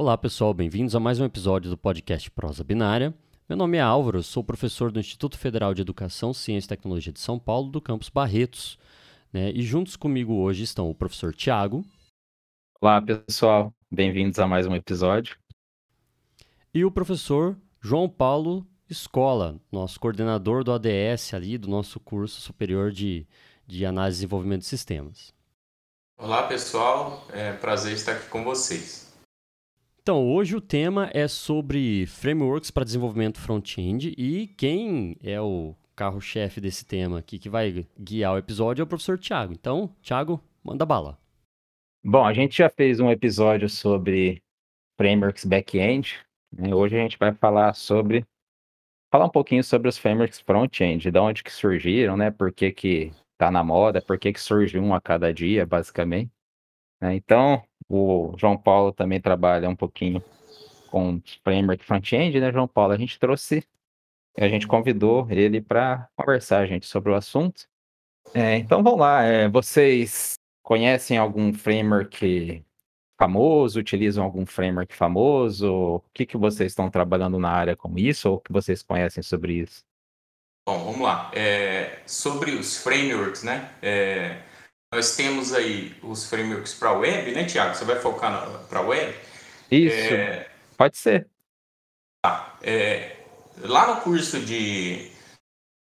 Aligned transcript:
Olá 0.00 0.16
pessoal, 0.16 0.54
bem-vindos 0.54 0.94
a 0.94 1.00
mais 1.00 1.18
um 1.18 1.24
episódio 1.24 1.68
do 1.68 1.76
podcast 1.76 2.30
Prosa 2.30 2.62
Binária. 2.62 3.12
Meu 3.48 3.58
nome 3.58 3.78
é 3.78 3.80
Álvaro, 3.80 4.22
sou 4.22 4.44
professor 4.44 4.92
do 4.92 5.00
Instituto 5.00 5.36
Federal 5.36 5.74
de 5.74 5.82
Educação, 5.82 6.32
Ciência 6.32 6.68
e 6.68 6.76
Tecnologia 6.76 7.12
de 7.12 7.18
São 7.18 7.36
Paulo, 7.36 7.68
do 7.68 7.80
campus 7.80 8.08
Barretos. 8.08 8.78
Né? 9.32 9.50
E 9.50 9.60
juntos 9.60 9.96
comigo 9.96 10.34
hoje 10.34 10.62
estão 10.62 10.88
o 10.88 10.94
professor 10.94 11.34
Tiago. 11.34 11.84
Olá 12.80 13.02
pessoal, 13.02 13.74
bem-vindos 13.90 14.38
a 14.38 14.46
mais 14.46 14.68
um 14.68 14.76
episódio. 14.76 15.36
E 16.72 16.84
o 16.84 16.92
professor 16.92 17.58
João 17.80 18.08
Paulo 18.08 18.64
Escola, 18.88 19.60
nosso 19.72 19.98
coordenador 19.98 20.62
do 20.62 20.70
ADS 20.70 21.34
ali, 21.34 21.58
do 21.58 21.68
nosso 21.68 21.98
curso 21.98 22.40
superior 22.40 22.92
de, 22.92 23.26
de 23.66 23.84
análise 23.84 24.18
e 24.18 24.20
desenvolvimento 24.20 24.60
de 24.60 24.68
sistemas. 24.68 25.34
Olá 26.16 26.46
pessoal, 26.46 27.26
é 27.32 27.52
prazer 27.52 27.94
estar 27.94 28.12
aqui 28.12 28.28
com 28.28 28.44
vocês. 28.44 29.07
Então, 30.08 30.26
hoje 30.26 30.56
o 30.56 30.60
tema 30.62 31.10
é 31.12 31.28
sobre 31.28 32.06
frameworks 32.06 32.70
para 32.70 32.82
desenvolvimento 32.82 33.38
front-end 33.38 34.14
e 34.16 34.46
quem 34.46 35.18
é 35.22 35.38
o 35.38 35.74
carro-chefe 35.94 36.62
desse 36.62 36.82
tema 36.82 37.18
aqui 37.18 37.38
que 37.38 37.50
vai 37.50 37.86
guiar 38.00 38.32
o 38.32 38.38
episódio 38.38 38.80
é 38.80 38.84
o 38.84 38.86
professor 38.86 39.18
Tiago. 39.18 39.52
Então, 39.52 39.94
Tiago, 40.00 40.42
manda 40.64 40.86
bala. 40.86 41.18
Bom, 42.02 42.24
a 42.24 42.32
gente 42.32 42.56
já 42.56 42.70
fez 42.70 43.00
um 43.00 43.10
episódio 43.10 43.68
sobre 43.68 44.42
frameworks 44.96 45.44
back-end. 45.44 46.16
Né? 46.56 46.74
Hoje 46.74 46.96
a 46.96 47.00
gente 47.00 47.18
vai 47.18 47.34
falar 47.34 47.74
sobre 47.74 48.24
falar 49.12 49.26
um 49.26 49.30
pouquinho 49.30 49.62
sobre 49.62 49.90
os 49.90 49.98
frameworks 49.98 50.40
front-end, 50.40 51.10
de 51.10 51.18
onde 51.18 51.44
que 51.44 51.52
surgiram, 51.52 52.16
né? 52.16 52.30
Por 52.30 52.50
que 52.50 52.72
que 52.72 53.12
tá 53.36 53.50
na 53.50 53.62
moda, 53.62 54.00
por 54.00 54.18
que 54.18 54.32
que 54.32 54.40
surge 54.40 54.78
um 54.78 54.94
a 54.94 55.02
cada 55.02 55.34
dia, 55.34 55.66
basicamente. 55.66 56.30
Né? 56.98 57.14
Então, 57.14 57.62
o 57.88 58.34
João 58.36 58.56
Paulo 58.56 58.92
também 58.92 59.20
trabalha 59.20 59.68
um 59.68 59.76
pouquinho 59.76 60.22
com 60.90 61.20
framework 61.42 61.84
front-end, 61.84 62.40
né, 62.40 62.52
João 62.52 62.68
Paulo? 62.68 62.92
A 62.92 62.98
gente 62.98 63.18
trouxe, 63.18 63.64
a 64.36 64.48
gente 64.48 64.66
convidou 64.66 65.26
ele 65.30 65.60
para 65.60 66.08
conversar, 66.16 66.66
gente, 66.66 66.86
sobre 66.86 67.10
o 67.10 67.14
assunto. 67.14 67.66
É, 68.34 68.56
então 68.56 68.82
vamos 68.82 69.00
lá, 69.00 69.22
é, 69.22 69.48
vocês 69.48 70.34
conhecem 70.62 71.16
algum 71.16 71.52
framework 71.52 72.64
famoso? 73.18 73.80
Utilizam 73.80 74.24
algum 74.24 74.46
framework 74.46 74.94
famoso? 74.94 75.72
O 75.72 76.00
que, 76.14 76.24
que 76.24 76.36
vocês 76.36 76.72
estão 76.72 76.90
trabalhando 76.90 77.38
na 77.38 77.50
área 77.50 77.76
com 77.76 77.98
isso 77.98 78.30
ou 78.30 78.36
o 78.36 78.40
que 78.40 78.52
vocês 78.52 78.82
conhecem 78.82 79.22
sobre 79.22 79.54
isso? 79.54 79.82
Bom, 80.66 80.84
vamos 80.84 81.00
lá. 81.00 81.30
É, 81.34 82.00
sobre 82.06 82.52
os 82.52 82.76
frameworks, 82.82 83.42
né? 83.42 83.72
É, 83.80 84.42
nós 84.92 85.16
temos 85.16 85.52
aí 85.52 85.94
os 86.02 86.24
frameworks 86.28 86.74
para 86.74 86.92
web, 86.92 87.32
né, 87.32 87.44
Tiago? 87.44 87.74
Você 87.74 87.84
vai 87.84 88.00
focar 88.00 88.48
para 88.68 88.80
web? 88.80 89.14
Isso, 89.70 90.14
é... 90.14 90.48
pode 90.76 90.96
ser. 90.96 91.26
Tá. 92.22 92.58
É... 92.62 93.16
Lá 93.60 93.94
no 93.94 94.00
curso 94.00 94.40
de 94.40 95.10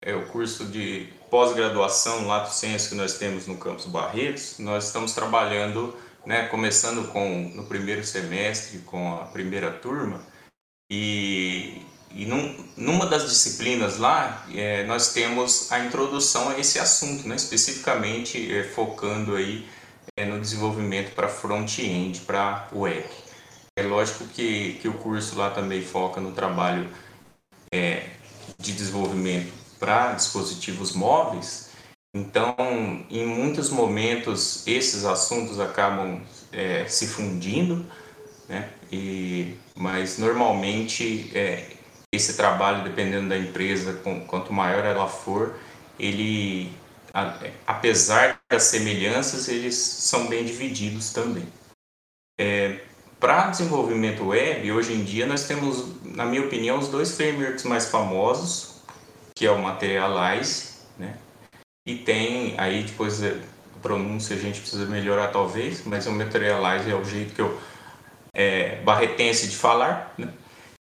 é 0.03 0.15
o 0.15 0.27
curso 0.29 0.67
de 0.67 1.09
pós-graduação 1.31 2.27
Lato 2.27 2.53
Senso 2.53 2.91
que 2.91 2.95
nós 2.95 3.19
temos 3.19 3.47
no 3.47 3.57
campus 3.57 3.87
Barretos, 3.87 4.59
nós 4.59 4.87
estamos 4.87 5.15
trabalhando, 5.15 5.97
né, 6.27 6.47
começando 6.49 7.11
com 7.11 7.49
no 7.55 7.67
primeiro 7.67 8.05
semestre 8.05 8.81
com 8.81 9.15
a 9.15 9.25
primeira 9.25 9.73
turma 9.73 10.21
e 10.91 11.84
e 12.15 12.27
num, 12.27 12.57
numa 12.77 13.07
das 13.07 13.29
disciplinas 13.29 13.99
lá, 13.99 14.47
é, 14.55 14.85
nós 14.85 15.13
temos 15.13 15.71
a 15.73 15.81
introdução 15.81 16.51
a 16.51 16.59
esse 16.59 16.79
assunto, 16.79 17.27
né? 17.27 17.37
especificamente 17.37 18.53
é, 18.55 18.63
focando 18.63 19.35
aí 19.35 19.67
é, 20.17 20.25
no 20.25 20.41
desenvolvimento 20.41 21.15
para 21.15 21.29
front-end, 21.29 22.21
para 22.21 22.69
web. 22.73 23.05
É 23.77 23.83
lógico 23.83 24.25
que, 24.29 24.75
que 24.75 24.89
o 24.89 24.95
curso 24.95 25.37
lá 25.37 25.51
também 25.51 25.83
foca 25.83 26.21
no 26.21 26.33
trabalho 26.33 26.89
é, 27.73 28.11
de 28.59 28.73
desenvolvimento 28.73 29.53
para 29.79 30.13
dispositivos 30.13 30.93
móveis, 30.93 31.65
então, 32.15 32.55
em 33.11 33.27
muitos 33.27 33.71
momentos, 33.71 34.65
esses 34.69 35.05
assuntos 35.05 35.59
acabam 35.59 36.23
é, 36.53 36.87
se 36.87 37.09
fundindo, 37.09 37.85
né? 38.49 38.71
E, 38.93 39.57
mas 39.75 40.17
normalmente 40.19 41.33
é, 41.35 41.67
esse 42.15 42.35
trabalho, 42.35 42.85
dependendo 42.85 43.29
da 43.29 43.39
empresa, 43.39 44.01
quanto 44.27 44.53
maior 44.53 44.85
ela 44.85 45.09
for, 45.09 45.57
ele, 45.99 46.73
apesar 47.67 48.41
das 48.51 48.65
semelhanças, 48.65 49.49
eles 49.49 49.75
são 49.75 50.27
bem 50.27 50.45
divididos 50.45 51.13
também. 51.13 51.47
É, 52.39 52.81
Para 53.21 53.51
desenvolvimento 53.51 54.27
web, 54.27 54.71
hoje 54.73 54.93
em 54.93 55.05
dia 55.05 55.25
nós 55.27 55.47
temos, 55.47 55.87
na 56.05 56.27
minha 56.27 56.43
opinião, 56.43 56.79
os 56.79 56.89
dois 56.89 57.17
frameworks 57.17 57.65
mais 57.65 57.87
famosos, 57.87 58.83
que 59.35 59.47
é 59.47 59.51
o 59.51 59.63
Materialize, 59.63 60.75
né? 60.99 61.17
E 61.87 61.97
tem 61.97 62.55
aí 62.59 62.83
depois 62.83 63.23
a 63.23 63.35
pronúncia 63.83 64.37
a 64.37 64.39
gente 64.39 64.61
precisa 64.61 64.87
melhorar 64.87 65.29
talvez, 65.29 65.85
mas 65.85 66.07
o 66.07 66.13
Materialize 66.13 66.91
é 66.91 66.95
o 66.95 67.05
jeito 67.05 67.35
que 67.35 67.41
eu 67.41 67.59
é, 68.35 68.83
barretense 68.83 69.49
de 69.49 69.57
falar, 69.57 70.13
né? 70.19 70.29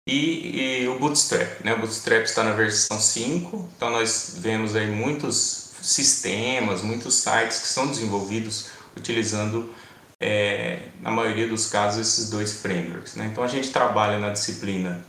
E, 0.08 0.81
e, 0.84 0.88
o 0.90 1.00
Bootstrap, 1.00 1.64
né? 1.64 1.74
O 1.74 1.80
Bootstrap 1.80 2.24
está 2.24 2.44
na 2.44 2.52
versão 2.52 3.00
5, 3.00 3.69
então 3.75 3.90
nós 3.90 4.36
vemos 4.38 4.75
aí 4.75 4.88
muitos 4.88 5.72
sistemas, 5.81 6.81
muitos 6.81 7.16
sites 7.16 7.59
que 7.59 7.68
são 7.68 7.88
desenvolvidos 7.88 8.69
utilizando, 8.97 9.74
é, 10.19 10.90
na 11.00 11.09
maioria 11.09 11.47
dos 11.47 11.68
casos, 11.68 12.02
esses 12.02 12.30
dois 12.30 12.53
frameworks. 12.62 13.16
Né? 13.16 13.28
Então 13.31 13.44
a 13.44 13.47
gente 13.47 13.72
trabalha 13.72 14.19
na 14.19 14.30
disciplina 14.30 15.06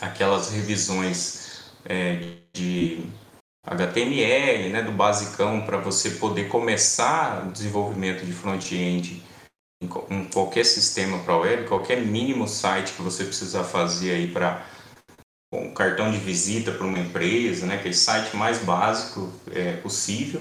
aquelas 0.00 0.50
revisões 0.50 1.72
é, 1.84 2.38
de 2.52 3.04
HTML, 3.64 4.70
né, 4.70 4.82
do 4.82 4.90
basicão 4.90 5.62
para 5.62 5.78
você 5.78 6.10
poder 6.10 6.48
começar 6.48 7.46
o 7.46 7.52
desenvolvimento 7.52 8.24
de 8.26 8.32
front-end 8.32 9.22
em 9.82 10.24
qualquer 10.26 10.64
sistema 10.64 11.18
para 11.18 11.36
web, 11.36 11.68
qualquer 11.68 12.00
mínimo 12.00 12.46
site 12.46 12.92
que 12.92 13.02
você 13.02 13.24
precisar 13.24 13.64
fazer 13.64 14.12
aí 14.12 14.28
para 14.28 14.64
um 15.52 15.74
cartão 15.74 16.10
de 16.10 16.18
visita 16.18 16.72
para 16.72 16.86
uma 16.86 16.98
empresa, 16.98 17.66
né, 17.66 17.74
aquele 17.74 17.94
site 17.94 18.34
mais 18.36 18.58
básico 18.58 19.30
é, 19.50 19.72
possível, 19.76 20.40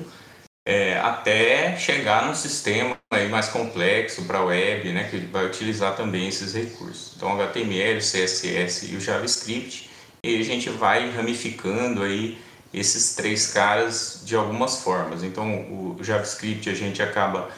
é, 0.66 0.97
até 1.00 1.75
chegar 1.78 2.28
num 2.28 2.35
sistema 2.35 2.97
aí 3.12 3.28
mais 3.28 3.50
complexo 3.50 4.24
para 4.25 4.44
web, 4.44 4.94
né, 4.94 5.06
que 5.09 5.18
vai 5.18 5.46
utilizar 5.46 5.96
também 5.96 6.30
esses 6.30 6.53
recursos. 6.53 7.13
Então, 7.18 7.34
HTML, 7.34 8.00
CSS 8.00 8.91
e 8.91 8.96
o 8.96 9.01
JavaScript, 9.01 9.90
e 10.24 10.40
a 10.40 10.44
gente 10.44 10.69
vai 10.69 11.09
ramificando 11.09 12.03
aí 12.03 12.38
esses 12.74 13.16
três 13.16 13.47
caras 13.47 14.22
de 14.24 14.35
algumas 14.35 14.81
formas. 14.81 15.24
Então, 15.24 15.62
o 15.72 15.97
JavaScript 16.01 16.69
a 16.69 16.74
gente 16.74 17.01
acaba 17.01 17.50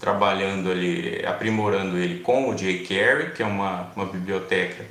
trabalhando 0.00 0.70
ali, 0.70 1.24
aprimorando 1.26 1.98
ele 1.98 2.20
com 2.20 2.48
o 2.48 2.54
jQuery, 2.54 3.32
que 3.32 3.42
é 3.42 3.46
uma, 3.46 3.92
uma 3.94 4.06
biblioteca 4.06 4.84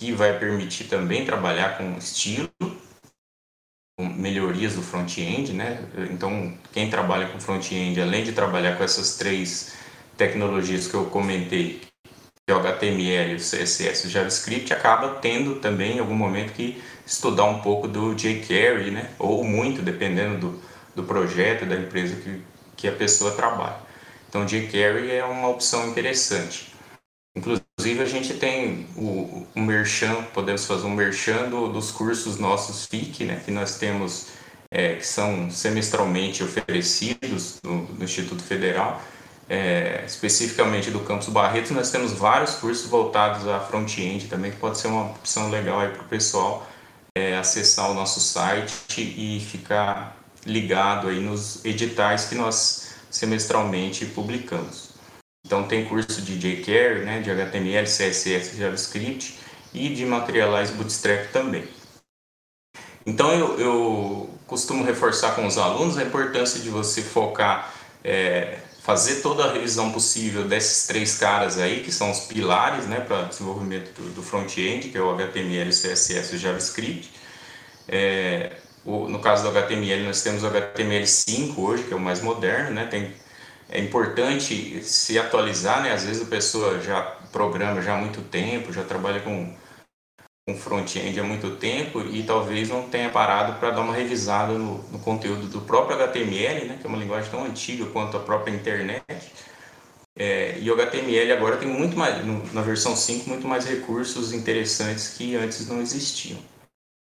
que 0.00 0.12
vai 0.12 0.38
permitir 0.38 0.84
também 0.84 1.26
trabalhar 1.26 1.76
com 1.76 1.98
estilo, 1.98 2.50
com 3.98 4.06
melhorias 4.06 4.74
do 4.74 4.82
front-end, 4.82 5.52
né? 5.52 5.84
Então, 6.10 6.56
quem 6.72 6.88
trabalha 6.88 7.28
com 7.28 7.38
front-end, 7.38 8.00
além 8.00 8.24
de 8.24 8.32
trabalhar 8.32 8.78
com 8.78 8.82
essas 8.82 9.18
três 9.18 9.74
tecnologias 10.16 10.88
que 10.88 10.94
eu 10.94 11.04
comentei, 11.04 11.82
que 12.02 12.50
é 12.50 12.54
o 12.54 12.58
HTML, 12.60 13.34
o 13.34 13.36
CSS 13.36 14.04
e 14.04 14.06
o 14.06 14.10
JavaScript, 14.10 14.72
acaba 14.72 15.16
tendo 15.16 15.56
também 15.56 15.96
em 15.96 16.00
algum 16.00 16.16
momento 16.16 16.54
que 16.54 16.82
estudar 17.06 17.44
um 17.44 17.60
pouco 17.60 17.86
do 17.86 18.14
jQuery, 18.14 18.90
né? 18.90 19.10
Ou 19.18 19.44
muito, 19.44 19.82
dependendo 19.82 20.38
do, 20.38 20.62
do 20.96 21.04
projeto, 21.04 21.66
da 21.66 21.76
empresa 21.76 22.16
que, 22.16 22.42
que 22.74 22.88
a 22.88 22.92
pessoa 22.92 23.32
trabalha. 23.32 23.89
Então, 24.30 24.46
jQuery 24.46 25.10
é 25.10 25.24
uma 25.24 25.48
opção 25.48 25.88
interessante. 25.88 26.72
Inclusive, 27.36 28.00
a 28.00 28.04
gente 28.04 28.34
tem 28.34 28.86
o, 28.96 29.44
o 29.56 29.60
merchan, 29.60 30.22
podemos 30.32 30.64
fazer 30.66 30.86
um 30.86 30.94
merchan 30.94 31.48
do, 31.48 31.68
dos 31.68 31.90
cursos 31.90 32.38
nossos 32.38 32.86
FIC, 32.86 33.24
né, 33.24 33.42
que 33.44 33.50
nós 33.50 33.76
temos, 33.76 34.28
é, 34.70 34.94
que 34.94 35.06
são 35.06 35.50
semestralmente 35.50 36.44
oferecidos 36.44 37.58
no, 37.64 37.82
no 37.82 38.04
Instituto 38.04 38.42
Federal, 38.42 39.02
é, 39.48 40.04
especificamente 40.06 40.92
do 40.92 41.00
Campus 41.00 41.28
Barreto, 41.28 41.74
nós 41.74 41.90
temos 41.90 42.12
vários 42.12 42.54
cursos 42.54 42.88
voltados 42.88 43.48
a 43.48 43.58
front-end 43.58 44.28
também, 44.28 44.52
que 44.52 44.58
pode 44.58 44.78
ser 44.78 44.86
uma 44.86 45.10
opção 45.10 45.50
legal 45.50 45.80
para 45.90 46.02
o 46.02 46.08
pessoal 46.08 46.70
é, 47.16 47.36
acessar 47.36 47.90
o 47.90 47.94
nosso 47.94 48.20
site 48.20 49.00
e 49.00 49.40
ficar 49.40 50.16
ligado 50.46 51.08
aí 51.08 51.18
nos 51.18 51.64
editais 51.64 52.26
que 52.26 52.36
nós 52.36 52.89
semestralmente 53.10 54.06
publicamos. 54.06 54.90
Então 55.44 55.66
tem 55.66 55.84
curso 55.84 56.22
de 56.22 56.38
jQuery, 56.38 57.04
né, 57.04 57.20
de 57.20 57.30
HTML, 57.30 57.86
CSS, 57.86 58.56
JavaScript 58.56 59.38
e 59.72 59.88
de 59.88 60.04
Materialize 60.04 60.72
Bootstrap 60.72 61.32
também. 61.32 61.66
Então 63.04 63.32
eu, 63.32 63.58
eu 63.58 64.30
costumo 64.46 64.84
reforçar 64.84 65.34
com 65.34 65.46
os 65.46 65.58
alunos 65.58 65.96
a 65.96 66.02
importância 66.02 66.60
de 66.60 66.68
você 66.68 67.02
focar, 67.02 67.74
é, 68.04 68.58
fazer 68.82 69.22
toda 69.22 69.44
a 69.44 69.52
revisão 69.52 69.90
possível 69.92 70.46
desses 70.46 70.86
três 70.86 71.18
caras 71.18 71.58
aí, 71.58 71.82
que 71.82 71.90
são 71.90 72.10
os 72.10 72.20
pilares 72.20 72.86
né, 72.86 73.00
para 73.00 73.22
desenvolvimento 73.22 73.92
do, 73.94 74.14
do 74.14 74.22
front-end, 74.22 74.88
que 74.88 74.98
é 74.98 75.00
o 75.00 75.10
HTML, 75.10 75.70
CSS 75.70 76.34
e 76.34 76.38
JavaScript. 76.38 77.10
É, 77.88 78.52
o, 78.84 79.08
no 79.08 79.18
caso 79.18 79.42
do 79.42 79.50
HTML, 79.50 80.04
nós 80.04 80.22
temos 80.22 80.42
o 80.42 80.50
HTML5 80.50 81.58
hoje, 81.58 81.84
que 81.84 81.92
é 81.92 81.96
o 81.96 82.00
mais 82.00 82.22
moderno, 82.22 82.70
né? 82.70 82.86
Tem, 82.86 83.12
é 83.68 83.78
importante 83.78 84.82
se 84.82 85.18
atualizar, 85.18 85.82
né? 85.82 85.92
Às 85.92 86.04
vezes 86.04 86.22
a 86.22 86.26
pessoa 86.26 86.80
já 86.80 87.02
programa 87.30 87.80
já 87.80 87.94
há 87.94 87.98
muito 87.98 88.22
tempo, 88.22 88.72
já 88.72 88.82
trabalha 88.82 89.20
com, 89.20 89.54
com 90.46 90.56
front-end 90.56 91.18
há 91.20 91.22
muito 91.22 91.56
tempo 91.56 92.00
e 92.00 92.22
talvez 92.22 92.68
não 92.68 92.88
tenha 92.88 93.10
parado 93.10 93.58
para 93.60 93.70
dar 93.70 93.82
uma 93.82 93.94
revisada 93.94 94.52
no, 94.54 94.78
no, 94.90 94.98
conteúdo 94.98 95.46
do 95.46 95.60
próprio 95.60 95.96
HTML, 95.96 96.66
né? 96.66 96.78
Que 96.80 96.86
é 96.86 96.88
uma 96.88 96.98
linguagem 96.98 97.30
tão 97.30 97.44
antiga 97.44 97.86
quanto 97.86 98.16
a 98.16 98.20
própria 98.20 98.52
internet. 98.52 99.04
É, 100.18 100.58
e 100.58 100.70
o 100.70 100.74
HTML 100.74 101.32
agora 101.32 101.56
tem 101.56 101.68
muito 101.68 101.96
mais, 101.96 102.16
na 102.52 102.62
versão 102.62 102.96
5, 102.96 103.28
muito 103.28 103.46
mais 103.46 103.64
recursos 103.64 104.32
interessantes 104.32 105.14
que 105.16 105.36
antes 105.36 105.68
não 105.68 105.80
existiam. 105.80 106.38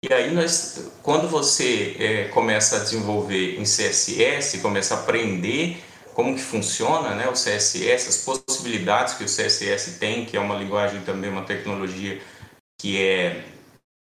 E 0.03 0.13
aí, 0.13 0.33
nós, 0.33 0.91
quando 1.01 1.29
você 1.29 1.95
é, 1.97 2.27
começa 2.27 2.75
a 2.75 2.79
desenvolver 2.79 3.57
em 3.57 3.63
CSS, 3.63 4.57
começa 4.57 4.95
a 4.95 5.00
aprender 5.00 5.81
como 6.13 6.35
que 6.35 6.41
funciona 6.41 7.15
né, 7.15 7.29
o 7.29 7.31
CSS, 7.31 8.09
as 8.09 8.17
possibilidades 8.17 9.13
que 9.13 9.23
o 9.23 9.27
CSS 9.27 9.97
tem, 10.00 10.25
que 10.25 10.35
é 10.35 10.41
uma 10.41 10.55
linguagem 10.55 11.00
também, 11.03 11.29
uma 11.29 11.45
tecnologia 11.45 12.21
que 12.77 13.01
é 13.01 13.45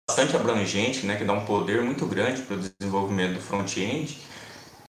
bastante 0.07 0.35
abrangente, 0.35 1.03
né, 1.03 1.15
que 1.15 1.25
dá 1.25 1.33
um 1.33 1.45
poder 1.45 1.81
muito 1.81 2.05
grande 2.05 2.43
para 2.43 2.57
o 2.57 2.59
desenvolvimento 2.59 3.33
do 3.33 3.41
front-end, 3.41 4.19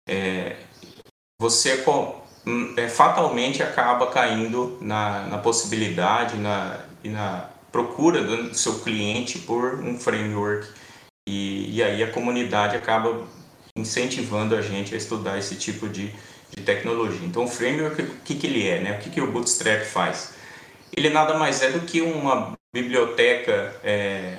é, 0.06 0.56
você 1.40 1.82
é, 2.76 2.88
fatalmente 2.90 3.62
acaba 3.62 4.08
caindo 4.08 4.76
na, 4.82 5.26
na 5.26 5.38
possibilidade 5.38 6.36
na, 6.36 6.84
e 7.02 7.08
na 7.08 7.48
procura 7.72 8.22
do 8.22 8.54
seu 8.54 8.80
cliente 8.80 9.38
por 9.38 9.80
um 9.80 9.98
framework 9.98 10.68
e, 11.28 11.76
e 11.76 11.82
aí 11.82 12.02
a 12.02 12.10
comunidade 12.10 12.74
acaba 12.74 13.26
incentivando 13.76 14.56
a 14.56 14.62
gente 14.62 14.94
a 14.94 14.96
estudar 14.96 15.38
esse 15.38 15.56
tipo 15.56 15.86
de, 15.86 16.10
de 16.56 16.62
tecnologia. 16.62 17.26
Então, 17.26 17.44
o 17.44 17.48
framework, 17.48 18.00
o 18.00 18.06
que, 18.24 18.34
que 18.34 18.46
ele 18.46 18.66
é? 18.66 18.80
Né? 18.80 18.92
O 18.92 18.98
que, 18.98 19.10
que 19.10 19.20
o 19.20 19.30
Bootstrap 19.30 19.84
faz? 19.84 20.32
Ele 20.96 21.10
nada 21.10 21.38
mais 21.38 21.60
é 21.60 21.70
do 21.70 21.80
que 21.80 22.00
uma 22.00 22.54
biblioteca 22.72 23.76
é, 23.84 24.38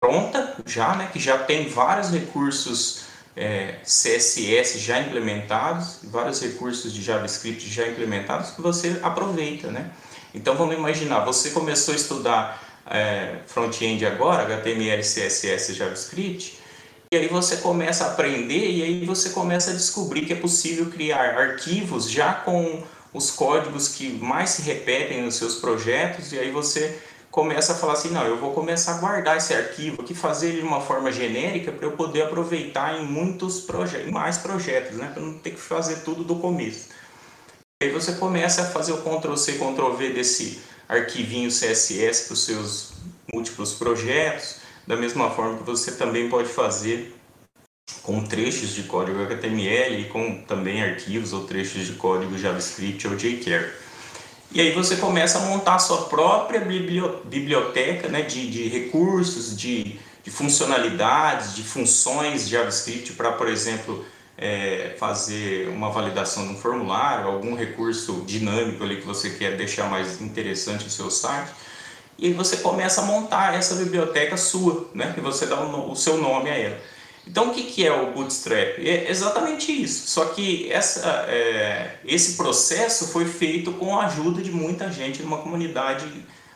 pronta 0.00 0.56
já, 0.64 0.94
né? 0.96 1.10
que 1.12 1.20
já 1.20 1.36
tem 1.36 1.68
vários 1.68 2.10
recursos 2.10 3.04
é, 3.36 3.80
CSS 3.84 4.78
já 4.78 5.00
implementados, 5.00 6.00
vários 6.04 6.40
recursos 6.40 6.90
de 6.90 7.02
JavaScript 7.02 7.68
já 7.68 7.86
implementados 7.86 8.52
que 8.52 8.62
você 8.62 8.98
aproveita. 9.02 9.70
Né? 9.70 9.90
Então, 10.32 10.56
vamos 10.56 10.74
imaginar, 10.74 11.20
você 11.20 11.50
começou 11.50 11.92
a 11.92 11.96
estudar 11.98 12.64
é, 12.86 13.36
front-end 13.46 14.04
agora, 14.06 14.42
HTML, 14.42 15.02
CSS, 15.02 15.74
JavaScript, 15.74 16.58
e 17.12 17.16
aí 17.16 17.28
você 17.28 17.58
começa 17.58 18.04
a 18.04 18.08
aprender 18.08 18.70
e 18.70 18.82
aí 18.82 19.04
você 19.04 19.30
começa 19.30 19.70
a 19.70 19.74
descobrir 19.74 20.26
que 20.26 20.32
é 20.32 20.36
possível 20.36 20.86
criar 20.86 21.38
arquivos 21.38 22.10
já 22.10 22.34
com 22.34 22.82
os 23.12 23.30
códigos 23.30 23.88
que 23.88 24.08
mais 24.08 24.50
se 24.50 24.62
repetem 24.62 25.22
nos 25.22 25.36
seus 25.36 25.54
projetos 25.56 26.32
e 26.32 26.38
aí 26.38 26.50
você 26.50 26.98
começa 27.30 27.72
a 27.72 27.76
falar 27.76 27.94
assim, 27.94 28.10
não, 28.10 28.24
eu 28.24 28.36
vou 28.36 28.52
começar 28.52 28.96
a 28.96 28.98
guardar 28.98 29.36
esse 29.36 29.54
arquivo 29.54 30.02
aqui, 30.02 30.14
fazer 30.14 30.48
ele 30.48 30.60
de 30.60 30.66
uma 30.66 30.80
forma 30.80 31.12
genérica 31.12 31.70
para 31.70 31.86
eu 31.86 31.92
poder 31.92 32.22
aproveitar 32.22 33.00
em 33.00 33.04
muitos 33.04 33.60
projetos, 33.60 34.10
mais 34.10 34.38
projetos, 34.38 34.96
né, 34.96 35.10
para 35.12 35.22
não 35.22 35.38
ter 35.38 35.50
que 35.50 35.60
fazer 35.60 36.04
tudo 36.04 36.24
do 36.24 36.36
começo. 36.36 36.88
Aí 37.82 37.90
você 37.90 38.14
começa 38.14 38.62
a 38.62 38.66
fazer 38.66 38.92
o 38.92 38.98
Ctrl 38.98 39.36
C, 39.36 39.52
Ctrl 39.52 39.92
V 39.92 40.10
desse 40.10 40.60
arquivinho 40.88 41.48
CSS 41.48 42.26
para 42.26 42.34
os 42.34 42.44
seus 42.44 42.92
múltiplos 43.32 43.74
projetos, 43.74 44.56
da 44.86 44.96
mesma 44.96 45.30
forma 45.30 45.58
que 45.58 45.64
você 45.64 45.92
também 45.92 46.28
pode 46.28 46.48
fazer 46.48 47.14
com 48.02 48.22
trechos 48.24 48.74
de 48.74 48.84
código 48.84 49.22
HTML 49.22 50.00
e 50.00 50.04
com 50.08 50.42
também 50.42 50.82
arquivos 50.82 51.32
ou 51.32 51.44
trechos 51.44 51.86
de 51.86 51.92
código 51.94 52.36
JavaScript 52.36 53.06
ou 53.06 53.16
jQuery. 53.16 53.72
E 54.52 54.60
aí 54.60 54.72
você 54.72 54.96
começa 54.96 55.38
a 55.38 55.42
montar 55.42 55.74
a 55.74 55.78
sua 55.78 56.02
própria 56.02 56.60
biblioteca 56.60 58.08
né, 58.08 58.22
de, 58.22 58.48
de 58.48 58.68
recursos, 58.68 59.56
de, 59.56 59.98
de 60.22 60.30
funcionalidades, 60.30 61.56
de 61.56 61.62
funções 61.62 62.48
JavaScript 62.48 63.14
para, 63.14 63.32
por 63.32 63.48
exemplo, 63.48 64.04
é, 64.36 64.94
fazer 64.98 65.68
uma 65.68 65.90
validação 65.90 66.46
de 66.46 66.54
um 66.54 66.56
formulário, 66.56 67.26
algum 67.26 67.54
recurso 67.54 68.24
dinâmico 68.26 68.82
ali 68.82 68.96
que 68.96 69.06
você 69.06 69.30
quer 69.30 69.56
deixar 69.56 69.88
mais 69.88 70.20
interessante 70.20 70.84
no 70.84 70.90
seu 70.90 71.10
site. 71.10 71.52
E 72.18 72.28
aí 72.28 72.32
você 72.32 72.58
começa 72.58 73.00
a 73.00 73.04
montar 73.04 73.54
essa 73.54 73.74
biblioteca 73.76 74.36
sua, 74.36 74.88
né? 74.94 75.14
E 75.16 75.20
você 75.20 75.46
dá 75.46 75.60
o, 75.60 75.92
o 75.92 75.96
seu 75.96 76.18
nome 76.18 76.50
a 76.50 76.56
ela. 76.56 76.80
Então, 77.26 77.50
o 77.50 77.54
que, 77.54 77.62
que 77.64 77.86
é 77.86 77.92
o 77.92 78.12
Bootstrap? 78.12 78.78
É 78.78 79.10
exatamente 79.10 79.72
isso. 79.72 80.08
Só 80.08 80.26
que 80.26 80.70
essa, 80.70 81.08
é, 81.28 81.98
esse 82.04 82.36
processo 82.36 83.08
foi 83.08 83.24
feito 83.24 83.72
com 83.72 83.98
a 83.98 84.06
ajuda 84.06 84.42
de 84.42 84.50
muita 84.50 84.92
gente 84.92 85.22
numa 85.22 85.38
comunidade 85.38 86.06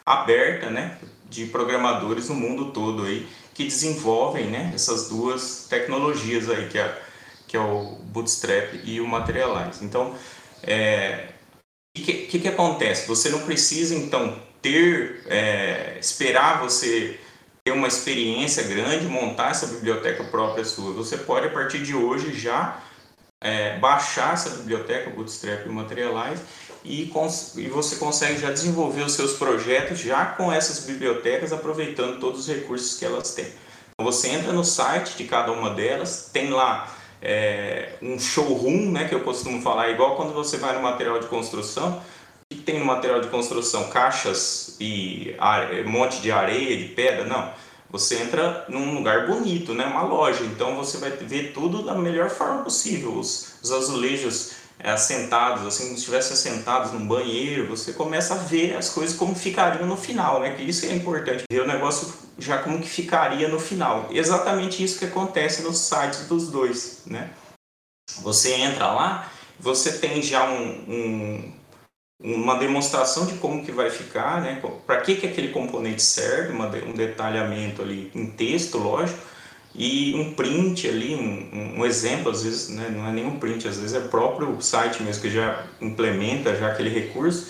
aberta, 0.04 0.68
né? 0.68 0.98
De 1.28 1.46
programadores 1.46 2.28
no 2.28 2.34
mundo 2.34 2.66
todo 2.66 3.04
aí 3.04 3.26
que 3.54 3.64
desenvolvem, 3.64 4.46
né? 4.46 4.70
Essas 4.74 5.08
duas 5.08 5.66
tecnologias 5.68 6.48
aí 6.50 6.68
que 6.68 6.78
é 6.78 7.02
que 7.48 7.56
é 7.56 7.60
o 7.60 7.96
Bootstrap 8.04 8.74
e 8.84 9.00
o 9.00 9.08
Materialize. 9.08 9.82
Então, 9.82 10.14
é, 10.62 11.28
o 11.96 12.00
que, 12.00 12.12
que, 12.26 12.38
que, 12.38 12.48
acontece? 12.48 13.08
Você 13.08 13.30
não 13.30 13.40
precisa, 13.40 13.94
então, 13.94 14.40
ter, 14.60 15.22
é, 15.26 15.96
esperar 15.98 16.60
você 16.60 17.18
ter 17.64 17.72
uma 17.72 17.88
experiência 17.88 18.62
grande, 18.62 19.06
montar 19.06 19.50
essa 19.50 19.66
biblioteca 19.66 20.22
própria 20.24 20.64
sua. 20.64 20.92
Você 20.92 21.16
pode, 21.16 21.46
a 21.46 21.50
partir 21.50 21.82
de 21.82 21.94
hoje, 21.94 22.38
já 22.38 22.80
é, 23.40 23.78
baixar 23.78 24.34
essa 24.34 24.50
biblioteca, 24.50 25.10
Bootstrap 25.10 25.66
e 25.66 25.68
Materialize, 25.70 26.42
e, 26.84 27.10
e 27.56 27.68
você 27.68 27.96
consegue 27.96 28.38
já 28.38 28.50
desenvolver 28.50 29.02
os 29.02 29.12
seus 29.12 29.34
projetos 29.34 29.98
já 29.98 30.26
com 30.26 30.52
essas 30.52 30.84
bibliotecas, 30.84 31.52
aproveitando 31.52 32.20
todos 32.20 32.40
os 32.40 32.48
recursos 32.48 32.98
que 32.98 33.04
elas 33.04 33.34
têm. 33.34 33.46
Então, 33.92 34.04
você 34.04 34.28
entra 34.28 34.52
no 34.52 34.64
site 34.64 35.16
de 35.16 35.24
cada 35.24 35.50
uma 35.50 35.70
delas, 35.70 36.30
tem 36.32 36.50
lá 36.50 36.97
é, 37.20 37.94
um 38.02 38.18
showroom, 38.18 38.90
né, 38.90 39.08
que 39.08 39.14
eu 39.14 39.20
costumo 39.20 39.60
falar, 39.62 39.90
igual 39.90 40.16
quando 40.16 40.32
você 40.32 40.56
vai 40.56 40.74
no 40.74 40.82
material 40.82 41.18
de 41.18 41.26
construção, 41.26 42.02
o 42.50 42.54
que 42.54 42.62
tem 42.62 42.78
no 42.78 42.84
material 42.84 43.20
de 43.20 43.28
construção? 43.28 43.88
Caixas 43.90 44.76
e 44.80 45.34
are... 45.38 45.84
monte 45.84 46.20
de 46.20 46.30
areia, 46.30 46.76
de 46.76 46.84
pedra? 46.94 47.24
Não. 47.24 47.52
Você 47.90 48.16
entra 48.16 48.66
num 48.68 48.94
lugar 48.94 49.26
bonito, 49.26 49.72
né? 49.72 49.86
uma 49.86 50.02
loja, 50.02 50.44
então 50.44 50.76
você 50.76 50.98
vai 50.98 51.10
ver 51.10 51.52
tudo 51.52 51.82
da 51.82 51.94
melhor 51.94 52.28
forma 52.28 52.62
possível. 52.62 53.14
Os, 53.14 53.54
os 53.62 53.72
azulejos 53.72 54.52
assentados, 54.82 55.66
assim, 55.66 55.84
como 55.84 55.94
se 55.94 56.00
estivessem 56.00 56.32
assentados 56.32 56.92
num 56.92 57.06
banheiro, 57.06 57.66
você 57.66 57.92
começa 57.92 58.34
a 58.34 58.38
ver 58.38 58.76
as 58.76 58.88
coisas 58.88 59.16
como 59.16 59.34
ficariam 59.34 59.86
no 59.86 59.96
final, 59.96 60.40
né? 60.40 60.54
Que 60.54 60.62
isso 60.62 60.86
é 60.86 60.94
importante, 60.94 61.44
ver 61.50 61.62
o 61.62 61.66
negócio 61.66 62.12
já 62.38 62.58
como 62.58 62.80
que 62.80 62.88
ficaria 62.88 63.48
no 63.48 63.58
final. 63.58 64.08
Exatamente 64.10 64.82
isso 64.82 64.98
que 64.98 65.04
acontece 65.04 65.62
nos 65.62 65.78
sites 65.78 66.26
dos 66.28 66.48
dois, 66.50 67.02
né? 67.06 67.30
Você 68.22 68.54
entra 68.54 68.92
lá, 68.92 69.30
você 69.58 69.98
tem 69.98 70.22
já 70.22 70.48
um, 70.48 70.84
um, 70.88 71.52
uma 72.20 72.56
demonstração 72.56 73.26
de 73.26 73.34
como 73.34 73.64
que 73.64 73.72
vai 73.72 73.90
ficar, 73.90 74.40
né? 74.40 74.62
Para 74.86 75.00
que, 75.00 75.16
que 75.16 75.26
aquele 75.26 75.48
componente 75.48 76.02
serve, 76.02 76.52
uma, 76.52 76.68
um 76.68 76.92
detalhamento 76.92 77.82
ali 77.82 78.10
em 78.14 78.26
texto, 78.30 78.78
lógico, 78.78 79.18
e 79.78 80.12
um 80.16 80.32
print 80.32 80.88
ali, 80.88 81.14
um, 81.14 81.78
um, 81.78 81.86
exemplo, 81.86 82.32
às 82.32 82.42
vezes 82.42 82.68
né, 82.68 82.92
não 82.92 83.06
é 83.06 83.12
nenhum 83.12 83.38
print, 83.38 83.68
às 83.68 83.78
vezes 83.78 83.94
é 83.94 84.00
próprio 84.00 84.60
site 84.60 85.04
mesmo 85.04 85.22
que 85.22 85.30
já 85.30 85.64
implementa 85.80 86.56
já 86.56 86.66
aquele 86.66 86.90
recurso, 86.90 87.46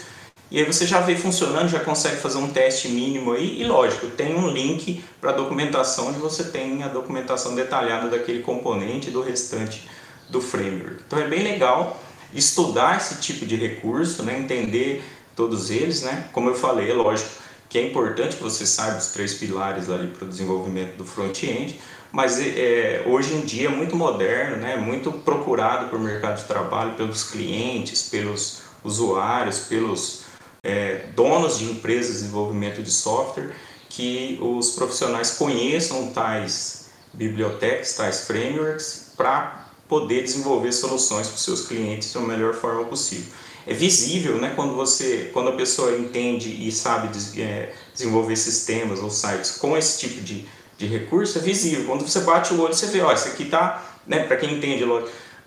e 0.50 0.58
aí 0.58 0.64
você 0.66 0.86
já 0.86 1.00
vê 1.00 1.16
funcionando, 1.16 1.70
já 1.70 1.80
consegue 1.80 2.16
fazer 2.16 2.36
um 2.36 2.50
teste 2.50 2.88
mínimo 2.88 3.32
aí, 3.32 3.58
e 3.58 3.64
lógico, 3.64 4.08
tem 4.08 4.34
um 4.34 4.46
link 4.46 5.02
para 5.18 5.32
documentação 5.32 6.08
onde 6.08 6.18
você 6.18 6.44
tem 6.44 6.82
a 6.82 6.88
documentação 6.88 7.54
detalhada 7.54 8.08
daquele 8.08 8.42
componente 8.42 9.08
e 9.08 9.10
do 9.10 9.22
restante 9.22 9.88
do 10.28 10.42
framework. 10.42 11.02
Então 11.06 11.18
é 11.18 11.26
bem 11.26 11.42
legal 11.42 11.98
estudar 12.34 12.98
esse 12.98 13.22
tipo 13.22 13.46
de 13.46 13.56
recurso, 13.56 14.22
né, 14.22 14.38
entender 14.38 15.02
todos 15.34 15.70
eles, 15.70 16.02
né? 16.02 16.28
Como 16.32 16.50
eu 16.50 16.54
falei, 16.54 16.90
é 16.90 16.94
lógico 16.94 17.30
que 17.68 17.78
é 17.78 17.86
importante 17.86 18.36
que 18.36 18.42
você 18.42 18.66
saiba 18.66 18.98
os 18.98 19.08
três 19.08 19.34
pilares 19.34 19.90
ali 19.90 20.08
para 20.08 20.24
o 20.24 20.28
desenvolvimento 20.28 20.96
do 20.96 21.04
front-end, 21.04 21.78
mas 22.10 22.40
é, 22.40 23.02
hoje 23.06 23.34
em 23.34 23.42
dia 23.42 23.68
é 23.68 23.70
muito 23.70 23.94
moderno, 23.94 24.56
né? 24.56 24.76
muito 24.76 25.12
procurado 25.12 25.88
pelo 25.90 26.02
mercado 26.02 26.38
de 26.38 26.44
trabalho, 26.44 26.94
pelos 26.94 27.24
clientes, 27.24 28.02
pelos 28.04 28.62
usuários, 28.82 29.60
pelos 29.60 30.22
é, 30.62 31.06
donos 31.14 31.58
de 31.58 31.64
empresas 31.64 32.16
de 32.16 32.20
desenvolvimento 32.20 32.82
de 32.82 32.90
software, 32.90 33.54
que 33.88 34.38
os 34.40 34.70
profissionais 34.70 35.32
conheçam 35.32 36.10
tais 36.10 36.90
bibliotecas, 37.12 37.94
tais 37.94 38.26
frameworks, 38.26 39.12
para 39.16 39.66
poder 39.88 40.22
desenvolver 40.22 40.72
soluções 40.72 41.26
para 41.26 41.36
os 41.36 41.42
seus 41.42 41.66
clientes 41.66 42.12
da 42.12 42.20
melhor 42.20 42.54
forma 42.54 42.84
possível. 42.84 43.32
é 43.66 43.74
visível, 43.74 44.38
né? 44.38 44.52
Quando 44.54 44.74
você, 44.74 45.30
quando 45.32 45.48
a 45.48 45.52
pessoa 45.52 45.96
entende 45.98 46.48
e 46.48 46.70
sabe 46.70 47.10
é, 47.40 47.72
desenvolver 47.92 48.36
sistemas 48.36 49.00
ou 49.00 49.10
sites 49.10 49.52
com 49.52 49.76
esse 49.76 49.98
tipo 49.98 50.20
de, 50.22 50.46
de 50.78 50.86
recurso, 50.86 51.38
é 51.38 51.42
visível. 51.42 51.84
Quando 51.86 52.08
você 52.08 52.20
bate 52.20 52.54
o 52.54 52.60
olho, 52.62 52.72
você 52.72 52.86
vê, 52.86 53.00
ó, 53.02 53.12
isso 53.12 53.28
aqui 53.28 53.44
tá, 53.46 53.84
né? 54.06 54.22
Para 54.24 54.36
quem 54.36 54.54
entende, 54.54 54.84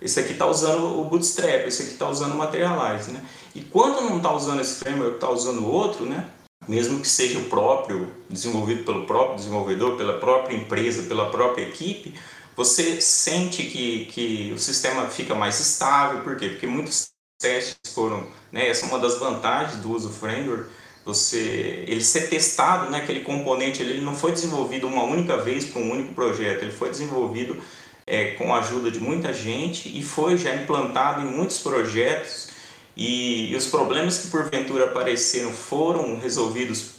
esse 0.02 0.20
aqui 0.20 0.34
está 0.34 0.46
usando 0.46 1.00
o 1.00 1.06
Bootstrap, 1.06 1.66
esse 1.66 1.84
aqui 1.84 1.92
está 1.94 2.10
usando 2.10 2.34
o 2.34 2.38
Materialize, 2.38 3.12
né? 3.12 3.24
E 3.56 3.62
quando 3.62 4.02
não 4.02 4.18
está 4.18 4.34
usando 4.34 4.60
esse 4.60 4.76
framework, 4.76 5.16
está 5.16 5.30
usando 5.30 5.66
outro, 5.66 6.06
né? 6.06 6.28
Mesmo 6.68 7.00
que 7.00 7.08
seja 7.08 7.40
o 7.40 7.46
próprio, 7.46 8.12
desenvolvido 8.30 8.84
pelo 8.84 9.06
próprio 9.06 9.38
desenvolvedor, 9.38 9.98
pela 9.98 10.20
própria 10.20 10.56
empresa, 10.56 11.04
pela 11.04 11.32
própria 11.32 11.64
equipe, 11.64 12.14
você 12.56 13.00
sente 13.02 13.64
que, 13.64 14.06
que 14.06 14.52
o 14.54 14.60
sistema 14.60 15.08
fica 15.08 15.34
mais 15.34 15.60
estável. 15.60 16.22
Por 16.22 16.36
quê? 16.36 16.50
Porque 16.50 16.68
muitos 16.68 17.10
testes 17.40 17.94
foram, 17.94 18.28
né? 18.52 18.68
Essa 18.68 18.86
é 18.86 18.90
uma 18.90 19.00
das 19.00 19.18
vantagens 19.18 19.82
do 19.82 19.92
uso 19.92 20.10
framework. 20.10 20.70
Você, 21.04 21.84
ele 21.88 22.04
ser 22.04 22.30
testado, 22.30 22.92
né? 22.92 23.00
Aquele 23.00 23.22
componente, 23.22 23.82
ele 23.82 24.02
não 24.02 24.16
foi 24.16 24.32
desenvolvido 24.32 24.88
uma 24.88 25.04
única 25.04 25.38
vez 25.38 25.66
para 25.66 25.82
um 25.82 25.92
único 25.92 26.14
projeto. 26.14 26.62
Ele 26.62 26.72
foi 26.72 26.90
desenvolvido 26.90 27.58
é, 28.06 28.32
com 28.32 28.54
a 28.54 28.60
ajuda 28.60 28.92
de 28.92 29.00
muita 29.00 29.34
gente 29.34 29.88
e 29.98 30.04
foi 30.04 30.38
já 30.38 30.54
implantado 30.56 31.22
em 31.22 31.32
muitos 31.32 31.60
projetos 31.60 32.50
e, 32.96 33.52
e 33.52 33.56
os 33.56 33.68
problemas 33.68 34.18
que 34.20 34.28
porventura 34.28 34.86
apareceram 34.86 35.52
foram 35.52 36.20
resolvidos 36.20 36.96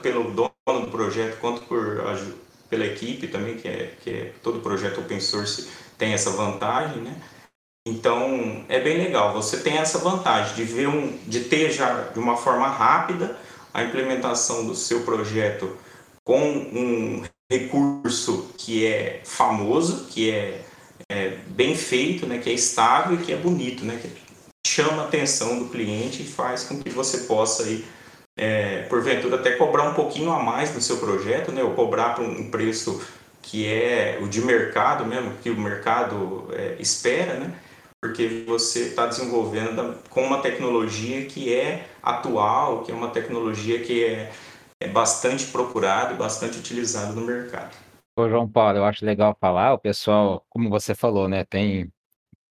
pelo 0.00 0.32
dono 0.32 0.50
do 0.80 0.90
projeto 0.90 1.38
quanto 1.38 1.62
por 1.62 2.02
pela 2.68 2.86
equipe 2.86 3.28
também 3.28 3.56
que 3.56 3.68
é 3.68 3.94
que 4.02 4.10
é 4.10 4.32
todo 4.42 4.60
projeto 4.60 5.00
open 5.00 5.20
source 5.20 5.68
tem 5.98 6.12
essa 6.12 6.30
vantagem 6.30 7.02
né 7.02 7.14
então 7.86 8.64
é 8.68 8.80
bem 8.80 8.98
legal. 8.98 9.32
Você 9.34 9.58
tem 9.58 9.78
essa 9.78 9.98
vantagem 9.98 10.54
de 10.54 10.64
ver 10.64 10.88
um 10.88 11.16
de 11.26 11.40
ter 11.40 11.70
já 11.70 12.04
de 12.04 12.18
uma 12.18 12.36
forma 12.36 12.68
rápida 12.68 13.36
a 13.74 13.82
implementação 13.82 14.66
do 14.66 14.74
seu 14.74 15.00
projeto 15.00 15.76
com 16.24 16.40
um 16.40 17.22
recurso 17.50 18.50
que 18.56 18.86
é 18.86 19.20
famoso, 19.24 20.06
que 20.06 20.30
é, 20.30 20.64
é, 21.08 21.38
bem 21.48 21.74
feito, 21.74 22.26
né, 22.26 22.38
que 22.38 22.48
é 22.48 22.52
estável 22.52 23.14
e 23.14 23.22
que 23.22 23.32
é 23.32 23.36
bonito, 23.36 23.84
né, 23.84 23.98
que 24.00 24.10
chama 24.66 25.02
a 25.02 25.06
atenção 25.06 25.58
do 25.58 25.68
cliente 25.68 26.22
e 26.22 26.26
faz 26.26 26.64
com 26.64 26.80
que 26.80 26.90
você 26.90 27.18
possa 27.18 27.64
aí, 27.64 27.84
é, 28.36 28.82
porventura 28.82 29.36
até 29.36 29.52
cobrar 29.52 29.90
um 29.90 29.94
pouquinho 29.94 30.30
a 30.32 30.42
mais 30.42 30.74
no 30.74 30.80
seu 30.80 30.98
projeto, 30.98 31.50
né, 31.50 31.62
ou 31.62 31.72
cobrar 31.74 32.14
por 32.14 32.24
um 32.24 32.50
preço 32.50 33.02
que 33.42 33.66
é 33.66 34.18
o 34.22 34.28
de 34.28 34.40
mercado 34.40 35.04
mesmo, 35.04 35.34
que 35.42 35.50
o 35.50 35.60
mercado 35.60 36.48
é, 36.52 36.76
espera, 36.78 37.34
né, 37.34 37.52
porque 38.02 38.44
você 38.44 38.88
está 38.88 39.06
desenvolvendo 39.06 39.96
com 40.10 40.22
uma 40.22 40.42
tecnologia 40.42 41.24
que 41.24 41.54
é 41.54 41.88
atual, 42.02 42.82
que 42.82 42.90
é 42.90 42.94
uma 42.94 43.10
tecnologia 43.10 43.80
que 43.80 44.04
é 44.04 44.32
é 44.82 44.88
bastante 44.88 45.46
procurado 45.46 46.14
e 46.14 46.16
bastante 46.16 46.58
utilizado 46.58 47.14
no 47.14 47.24
mercado. 47.24 47.76
Ô, 48.18 48.28
João 48.28 48.48
Paulo, 48.48 48.78
eu 48.78 48.84
acho 48.84 49.06
legal 49.06 49.36
falar, 49.40 49.72
o 49.72 49.78
pessoal, 49.78 50.44
como 50.48 50.68
você 50.68 50.92
falou, 50.92 51.28
né, 51.28 51.44
tem 51.44 51.90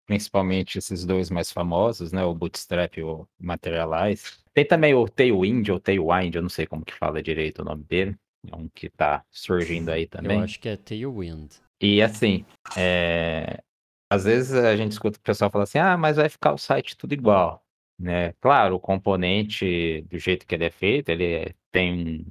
principalmente 0.06 0.78
esses 0.78 1.06
dois 1.06 1.30
mais 1.30 1.50
famosos, 1.50 2.12
né, 2.12 2.22
o 2.24 2.34
Bootstrap 2.34 2.98
e 2.98 3.02
o 3.02 3.26
Materialize. 3.40 4.24
Tem 4.52 4.64
também 4.64 4.94
o 4.94 5.08
Tailwind 5.08 5.70
ou 5.70 5.80
Tailwind, 5.80 6.34
eu 6.34 6.42
não 6.42 6.48
sei 6.48 6.66
como 6.66 6.84
que 6.84 6.94
fala 6.94 7.22
direito 7.22 7.62
o 7.62 7.64
nome 7.64 7.84
dele, 7.84 8.16
é 8.46 8.54
um 8.54 8.68
que 8.68 8.88
tá 8.88 9.24
surgindo 9.30 9.88
aí 9.88 10.06
também. 10.06 10.36
Eu 10.36 10.44
acho 10.44 10.60
que 10.60 10.68
é 10.68 10.76
Tailwind. 10.76 11.54
E 11.80 12.02
assim, 12.02 12.44
é... 12.76 13.62
às 14.10 14.24
vezes 14.24 14.54
a 14.54 14.76
gente 14.76 14.92
escuta 14.92 15.18
o 15.18 15.22
pessoal 15.22 15.50
falar 15.50 15.64
assim, 15.64 15.78
ah, 15.78 15.96
mas 15.96 16.16
vai 16.16 16.28
ficar 16.28 16.52
o 16.52 16.58
site 16.58 16.96
tudo 16.96 17.12
igual 17.14 17.64
né? 17.98 18.32
Claro, 18.40 18.76
o 18.76 18.80
componente, 18.80 20.02
do 20.02 20.18
jeito 20.18 20.46
que 20.46 20.54
ele 20.54 20.64
é 20.64 20.70
feito, 20.70 21.08
ele 21.08 21.54
tem 21.72 22.26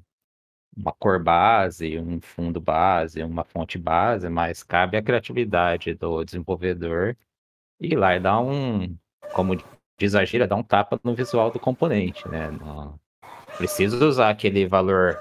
uma 0.76 0.94
cor 0.94 1.22
base, 1.22 2.00
um 2.00 2.22
fundo 2.22 2.62
base, 2.62 3.22
uma 3.24 3.44
fonte 3.44 3.78
base, 3.78 4.30
mas 4.30 4.64
cabe 4.64 4.96
a 4.96 5.02
criatividade 5.02 5.94
do 5.96 6.24
desenvolvedor 6.24 7.18
ir 7.80 7.96
lá 7.96 8.16
e 8.16 8.20
dar 8.20 8.40
um, 8.40 8.96
como 9.34 9.58
diz 10.00 10.16
a 10.16 10.24
gíria, 10.24 10.48
dar 10.48 10.56
um 10.56 10.64
tapa 10.64 11.00
no 11.04 11.16
visual 11.16 11.52
do 11.52 11.60
componente, 11.60 12.28
né? 12.30 12.52
Não 12.52 13.00
usar 14.06 14.30
aquele 14.30 14.68
valor 14.68 15.20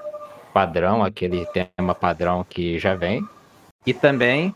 padrão, 0.53 1.03
aquele 1.03 1.45
tema 1.47 1.93
padrão 1.95 2.43
que 2.43 2.79
já 2.79 2.95
vem, 2.95 3.27
e 3.85 3.93
também 3.93 4.55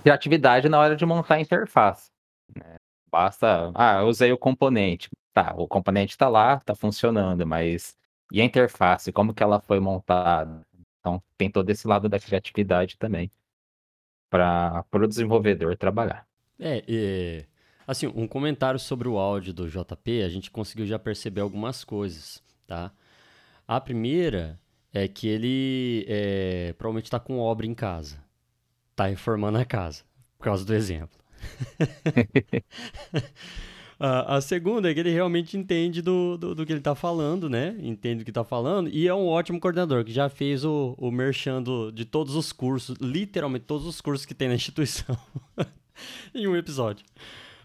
criatividade 0.00 0.68
na 0.68 0.78
hora 0.78 0.96
de 0.96 1.04
montar 1.06 1.36
a 1.36 1.40
interface. 1.40 2.10
Né? 2.54 2.76
Basta, 3.10 3.70
ah, 3.74 4.00
eu 4.00 4.06
usei 4.06 4.32
o 4.32 4.38
componente. 4.38 5.08
Tá, 5.32 5.54
o 5.56 5.68
componente 5.68 6.12
está 6.12 6.28
lá, 6.28 6.54
está 6.54 6.74
funcionando, 6.74 7.46
mas 7.46 7.94
e 8.32 8.40
a 8.40 8.44
interface, 8.44 9.12
como 9.12 9.34
que 9.34 9.42
ela 9.42 9.60
foi 9.60 9.78
montada? 9.80 10.66
Então, 11.00 11.22
tem 11.36 11.50
todo 11.50 11.68
esse 11.70 11.86
lado 11.86 12.08
da 12.08 12.18
criatividade 12.18 12.96
também 12.96 13.30
para 14.28 14.84
o 14.92 15.06
desenvolvedor 15.06 15.76
trabalhar. 15.76 16.26
É, 16.58 16.82
é, 16.88 17.46
assim, 17.86 18.06
um 18.08 18.26
comentário 18.26 18.80
sobre 18.80 19.08
o 19.08 19.18
áudio 19.18 19.52
do 19.54 19.68
JP, 19.68 20.22
a 20.22 20.28
gente 20.28 20.50
conseguiu 20.50 20.86
já 20.86 20.98
perceber 20.98 21.42
algumas 21.42 21.84
coisas, 21.84 22.42
tá? 22.66 22.90
A 23.68 23.80
primeira 23.80 24.58
é 24.92 25.06
que 25.06 25.28
ele 25.28 26.04
é, 26.08 26.72
provavelmente 26.78 27.04
está 27.04 27.20
com 27.20 27.38
obra 27.38 27.66
em 27.66 27.74
casa, 27.74 28.22
está 28.96 29.06
reformando 29.06 29.58
a 29.58 29.64
casa, 29.64 30.02
por 30.38 30.44
causa 30.44 30.64
do 30.64 30.74
exemplo. 30.74 31.18
a, 34.00 34.36
a, 34.36 34.40
segunda 34.40 34.90
é 34.90 34.94
que 34.94 35.00
ele 35.00 35.10
realmente 35.10 35.56
entende 35.56 36.00
do, 36.00 36.38
do, 36.38 36.54
do 36.54 36.64
que 36.64 36.72
ele 36.72 36.80
está 36.80 36.94
falando, 36.94 37.50
né? 37.50 37.76
Entende 37.78 38.22
o 38.22 38.24
que 38.24 38.30
está 38.30 38.42
falando 38.42 38.88
e 38.88 39.06
é 39.06 39.14
um 39.14 39.26
ótimo 39.26 39.60
coordenador 39.60 40.02
que 40.02 40.12
já 40.12 40.30
fez 40.30 40.64
o, 40.64 40.94
o 40.96 41.10
merchando 41.10 41.92
de 41.92 42.06
todos 42.06 42.34
os 42.34 42.52
cursos, 42.52 42.96
literalmente 42.98 43.66
todos 43.66 43.86
os 43.86 44.00
cursos 44.00 44.24
que 44.24 44.34
tem 44.34 44.48
na 44.48 44.54
instituição, 44.54 45.16
em 46.34 46.46
um 46.46 46.56
episódio. 46.56 47.04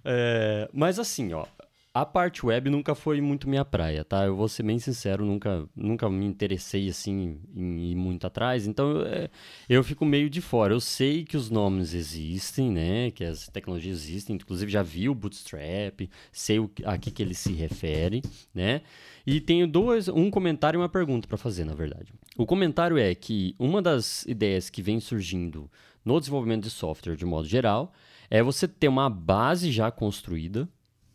É, 0.03 0.69
mas 0.73 0.99
assim, 0.99 1.31
ó, 1.31 1.45
a 1.93 2.05
parte 2.05 2.45
web 2.45 2.69
nunca 2.69 2.95
foi 2.95 3.19
muito 3.19 3.49
minha 3.49 3.65
praia, 3.65 4.05
tá? 4.05 4.23
Eu 4.25 4.35
vou 4.35 4.47
ser 4.47 4.63
bem 4.63 4.79
sincero, 4.79 5.25
nunca, 5.25 5.67
nunca 5.75 6.09
me 6.09 6.25
interessei 6.25 6.87
assim 6.87 7.41
em 7.53 7.91
ir 7.91 7.95
muito 7.95 8.25
atrás, 8.25 8.65
então 8.65 9.01
é, 9.01 9.29
eu 9.67 9.83
fico 9.83 10.05
meio 10.05 10.29
de 10.29 10.39
fora. 10.39 10.73
Eu 10.73 10.79
sei 10.79 11.25
que 11.25 11.35
os 11.35 11.49
nomes 11.49 11.93
existem, 11.93 12.71
né? 12.71 13.11
Que 13.11 13.25
as 13.25 13.47
tecnologias 13.49 14.03
existem, 14.03 14.37
inclusive 14.37 14.71
já 14.71 14.81
vi 14.81 15.09
o 15.09 15.15
Bootstrap, 15.15 16.09
sei 16.31 16.59
a 16.85 16.97
que, 16.97 17.11
que 17.11 17.21
ele 17.21 17.35
se 17.35 17.51
refere, 17.51 18.21
né? 18.53 18.81
E 19.27 19.41
tenho 19.41 19.67
dois, 19.67 20.07
um 20.07 20.31
comentário 20.31 20.77
e 20.77 20.81
uma 20.81 20.89
pergunta 20.89 21.27
para 21.27 21.37
fazer, 21.37 21.65
na 21.65 21.73
verdade. 21.73 22.13
O 22.37 22.45
comentário 22.45 22.97
é 22.97 23.13
que 23.13 23.53
uma 23.59 23.81
das 23.81 24.25
ideias 24.25 24.69
que 24.69 24.81
vem 24.81 25.01
surgindo 25.01 25.69
no 26.05 26.19
desenvolvimento 26.19 26.63
de 26.63 26.69
software 26.69 27.17
de 27.17 27.25
modo 27.25 27.47
geral 27.47 27.93
é 28.29 28.41
você 28.41 28.65
ter 28.65 28.87
uma 28.87 29.09
base 29.09 29.71
já 29.73 29.91
construída 29.91 30.69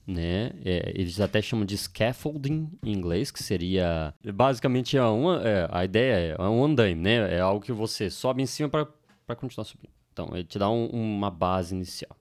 né? 0.07 0.53
É, 0.65 0.93
eles 0.95 1.21
até 1.21 1.43
chamam 1.43 1.67
de 1.67 1.77
scaffolding 1.77 2.71
em 2.85 2.93
inglês, 2.93 3.31
que 3.31 3.43
seria 3.43 4.15
basicamente 4.35 4.97
é 4.97 5.03
uma, 5.03 5.43
é, 5.43 5.69
a 5.71 5.85
ideia 5.85 6.37
é 6.39 6.43
um 6.43 6.65
andaime, 6.65 7.01
né? 7.01 7.35
É 7.35 7.41
algo 7.41 7.65
que 7.65 7.73
você 7.73 8.09
sobe 8.09 8.43
em 8.43 8.47
cima 8.47 8.69
para 8.69 9.37
continuar 9.37 9.65
subindo. 9.65 9.93
Então, 10.13 10.31
ele 10.33 10.45
te 10.45 10.59
dá 10.59 10.71
um, 10.71 10.87
uma 10.87 11.31
base 11.31 11.75
inicial. 11.75 12.17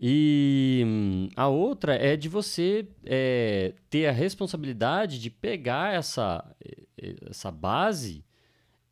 E 0.00 0.82
hum, 0.86 1.28
a 1.34 1.48
outra 1.48 1.94
é 1.94 2.16
de 2.16 2.28
você 2.28 2.86
é, 3.04 3.74
ter 3.88 4.06
a 4.06 4.12
responsabilidade 4.12 5.18
de 5.18 5.30
pegar 5.30 5.94
essa, 5.94 6.44
essa 7.28 7.50
base 7.50 8.24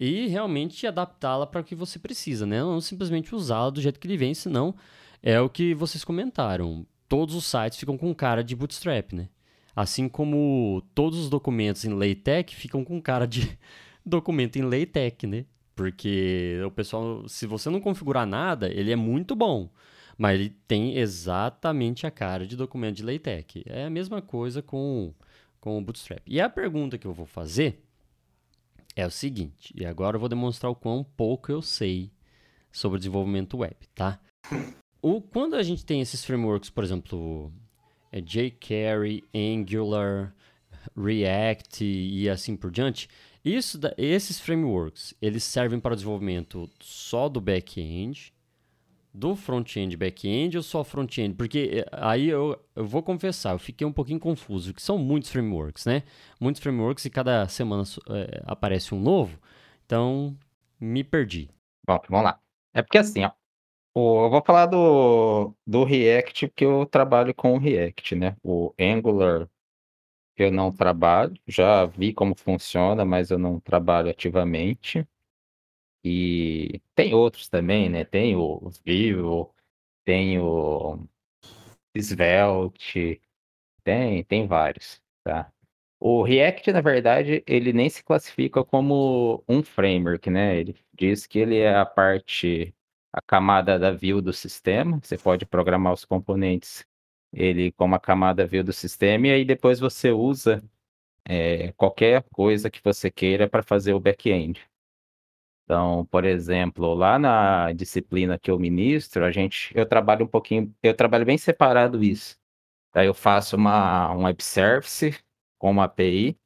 e 0.00 0.26
realmente 0.26 0.86
adaptá-la 0.86 1.46
para 1.46 1.60
o 1.60 1.64
que 1.64 1.74
você 1.74 1.98
precisa, 1.98 2.46
né? 2.46 2.60
Não 2.60 2.80
simplesmente 2.80 3.34
usá-la 3.34 3.70
do 3.70 3.80
jeito 3.80 4.00
que 4.00 4.06
ele 4.06 4.16
vem, 4.16 4.34
senão 4.34 4.74
é 5.22 5.40
o 5.40 5.48
que 5.48 5.74
vocês 5.74 6.04
comentaram 6.04 6.86
todos 7.08 7.34
os 7.34 7.44
sites 7.44 7.78
ficam 7.78 7.96
com 7.96 8.14
cara 8.14 8.42
de 8.42 8.54
Bootstrap, 8.54 9.12
né? 9.12 9.28
Assim 9.74 10.08
como 10.08 10.82
todos 10.94 11.18
os 11.18 11.28
documentos 11.28 11.84
em 11.84 11.92
LaTeX 11.92 12.52
ficam 12.52 12.84
com 12.84 13.00
cara 13.00 13.26
de 13.26 13.58
documento 14.04 14.56
em 14.56 14.62
LaTeX, 14.62 15.28
né? 15.28 15.46
Porque 15.74 16.60
o 16.64 16.70
pessoal, 16.70 17.28
se 17.28 17.46
você 17.46 17.68
não 17.68 17.80
configurar 17.80 18.26
nada, 18.26 18.72
ele 18.72 18.92
é 18.92 18.96
muito 18.96 19.34
bom, 19.34 19.68
mas 20.16 20.38
ele 20.38 20.50
tem 20.68 20.96
exatamente 20.96 22.06
a 22.06 22.10
cara 22.10 22.46
de 22.46 22.56
documento 22.56 22.96
de 22.96 23.02
LaTeX. 23.02 23.64
É 23.66 23.84
a 23.84 23.90
mesma 23.90 24.22
coisa 24.22 24.62
com, 24.62 25.12
com 25.60 25.76
o 25.76 25.80
Bootstrap. 25.80 26.22
E 26.26 26.40
a 26.40 26.48
pergunta 26.48 26.96
que 26.96 27.06
eu 27.06 27.12
vou 27.12 27.26
fazer 27.26 27.82
é 28.94 29.04
o 29.04 29.10
seguinte, 29.10 29.74
e 29.76 29.84
agora 29.84 30.14
eu 30.14 30.20
vou 30.20 30.28
demonstrar 30.28 30.70
o 30.70 30.76
quão 30.76 31.02
pouco 31.02 31.50
eu 31.50 31.60
sei 31.60 32.12
sobre 32.70 32.98
desenvolvimento 32.98 33.56
web, 33.56 33.76
tá? 33.92 34.20
O, 35.04 35.20
quando 35.20 35.54
a 35.54 35.62
gente 35.62 35.84
tem 35.84 36.00
esses 36.00 36.24
frameworks, 36.24 36.70
por 36.70 36.82
exemplo, 36.82 37.52
é 38.10 38.22
jQuery, 38.22 39.22
Angular, 39.34 40.34
React 40.96 41.84
e 41.84 42.26
assim 42.30 42.56
por 42.56 42.70
diante, 42.70 43.06
isso, 43.44 43.78
esses 43.98 44.40
frameworks, 44.40 45.12
eles 45.20 45.44
servem 45.44 45.78
para 45.78 45.92
o 45.92 45.94
desenvolvimento 45.94 46.70
só 46.80 47.28
do 47.28 47.38
back-end 47.38 48.32
do 49.12 49.36
front-end 49.36 49.94
back-end 49.94 50.56
ou 50.56 50.62
só 50.62 50.82
front-end? 50.82 51.34
Porque 51.34 51.84
eh, 51.84 51.88
aí 51.92 52.30
eu, 52.30 52.58
eu 52.74 52.86
vou 52.86 53.02
confessar, 53.02 53.52
eu 53.52 53.58
fiquei 53.58 53.86
um 53.86 53.92
pouquinho 53.92 54.18
confuso, 54.18 54.72
porque 54.72 54.82
são 54.82 54.96
muitos 54.96 55.30
frameworks, 55.30 55.84
né? 55.84 56.02
Muitos 56.40 56.62
frameworks 56.62 57.04
e 57.04 57.10
cada 57.10 57.46
semana 57.46 57.84
é, 58.08 58.42
aparece 58.46 58.94
um 58.94 59.00
novo, 59.00 59.38
então 59.84 60.34
me 60.80 61.04
perdi. 61.04 61.50
Bom, 61.86 62.00
vamos 62.08 62.24
lá. 62.24 62.40
É 62.72 62.82
porque 62.82 62.98
assim, 62.98 63.22
ó, 63.22 63.30
eu 63.94 64.30
vou 64.30 64.42
falar 64.44 64.66
do, 64.66 65.54
do 65.66 65.84
React, 65.84 66.48
porque 66.48 66.64
eu 66.64 66.86
trabalho 66.86 67.34
com 67.34 67.54
o 67.54 67.58
React, 67.58 68.16
né? 68.16 68.36
O 68.42 68.74
Angular 68.78 69.48
eu 70.36 70.50
não 70.50 70.72
trabalho, 70.72 71.38
já 71.46 71.86
vi 71.86 72.12
como 72.12 72.34
funciona, 72.36 73.04
mas 73.04 73.30
eu 73.30 73.38
não 73.38 73.60
trabalho 73.60 74.10
ativamente. 74.10 75.06
E 76.04 76.80
tem 76.94 77.14
outros 77.14 77.48
também, 77.48 77.88
né? 77.88 78.04
Tem 78.04 78.36
o 78.36 78.70
Vue, 78.84 79.48
tem 80.04 80.38
o 80.40 80.98
Svelte, 81.96 83.20
tem, 83.84 84.24
tem 84.24 84.46
vários, 84.46 85.02
tá? 85.24 85.52
O 86.00 86.22
React, 86.22 86.72
na 86.72 86.80
verdade, 86.82 87.42
ele 87.46 87.72
nem 87.72 87.88
se 87.88 88.04
classifica 88.04 88.64
como 88.64 89.42
um 89.48 89.62
framework, 89.62 90.28
né? 90.30 90.56
Ele 90.58 90.76
diz 90.94 91.26
que 91.26 91.38
ele 91.38 91.58
é 91.58 91.74
a 91.76 91.86
parte, 91.86 92.74
a 93.14 93.22
camada 93.22 93.78
da 93.78 93.92
view 93.92 94.20
do 94.20 94.32
sistema. 94.32 94.98
Você 95.02 95.16
pode 95.16 95.46
programar 95.46 95.92
os 95.92 96.04
componentes 96.04 96.84
ele 97.32 97.72
como 97.72 97.94
a 97.94 98.00
camada 98.00 98.46
view 98.46 98.62
do 98.64 98.72
sistema 98.72 99.28
e 99.28 99.30
aí 99.32 99.44
depois 99.44 99.80
você 99.80 100.10
usa 100.10 100.62
é, 101.24 101.72
qualquer 101.72 102.22
coisa 102.32 102.70
que 102.70 102.80
você 102.82 103.10
queira 103.10 103.48
para 103.48 103.62
fazer 103.62 103.94
o 103.94 104.00
back-end. 104.00 104.62
Então, 105.64 106.06
por 106.06 106.24
exemplo, 106.24 106.92
lá 106.94 107.18
na 107.18 107.72
disciplina 107.72 108.38
que 108.38 108.50
eu 108.50 108.58
ministro, 108.58 109.24
a 109.24 109.30
gente, 109.30 109.72
eu 109.74 109.86
trabalho 109.86 110.24
um 110.26 110.28
pouquinho, 110.28 110.74
eu 110.82 110.94
trabalho 110.94 111.24
bem 111.24 111.38
separado 111.38 112.02
isso. 112.04 112.36
Daí 112.92 113.06
eu 113.06 113.14
faço 113.14 113.56
uma 113.56 114.12
um 114.12 114.24
web 114.24 114.42
service 114.42 115.18
com 115.58 115.70
uma 115.70 115.84
API 115.84 116.38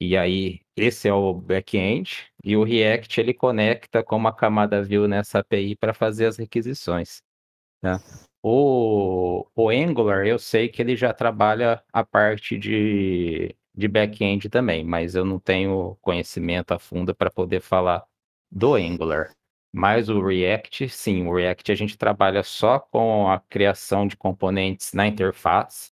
e 0.00 0.16
aí 0.16 0.60
esse 0.76 1.08
é 1.08 1.12
o 1.14 1.34
back-end 1.34 2.32
e 2.44 2.56
o 2.56 2.62
React 2.62 3.20
ele 3.20 3.32
conecta 3.34 4.04
com 4.04 4.16
uma 4.16 4.34
camada 4.34 4.82
view 4.82 5.08
nessa 5.08 5.38
API 5.38 5.74
para 5.76 5.94
fazer 5.94 6.26
as 6.26 6.36
requisições. 6.36 7.22
Né? 7.82 7.98
O, 8.42 9.46
o 9.54 9.70
Angular, 9.70 10.26
eu 10.26 10.38
sei 10.38 10.68
que 10.68 10.82
ele 10.82 10.94
já 10.96 11.14
trabalha 11.14 11.82
a 11.92 12.04
parte 12.04 12.58
de, 12.58 13.56
de 13.74 13.88
back-end 13.88 14.50
também, 14.50 14.84
mas 14.84 15.14
eu 15.14 15.24
não 15.24 15.38
tenho 15.40 15.96
conhecimento 16.02 16.72
a 16.72 16.78
fundo 16.78 17.14
para 17.14 17.30
poder 17.30 17.60
falar 17.60 18.04
do 18.50 18.74
Angular. 18.74 19.32
Mas 19.72 20.08
o 20.08 20.20
React, 20.24 20.88
sim, 20.90 21.26
o 21.26 21.34
React 21.34 21.72
a 21.72 21.74
gente 21.74 21.98
trabalha 21.98 22.42
só 22.42 22.78
com 22.78 23.28
a 23.28 23.40
criação 23.40 24.06
de 24.06 24.16
componentes 24.16 24.92
na 24.92 25.06
interface. 25.06 25.90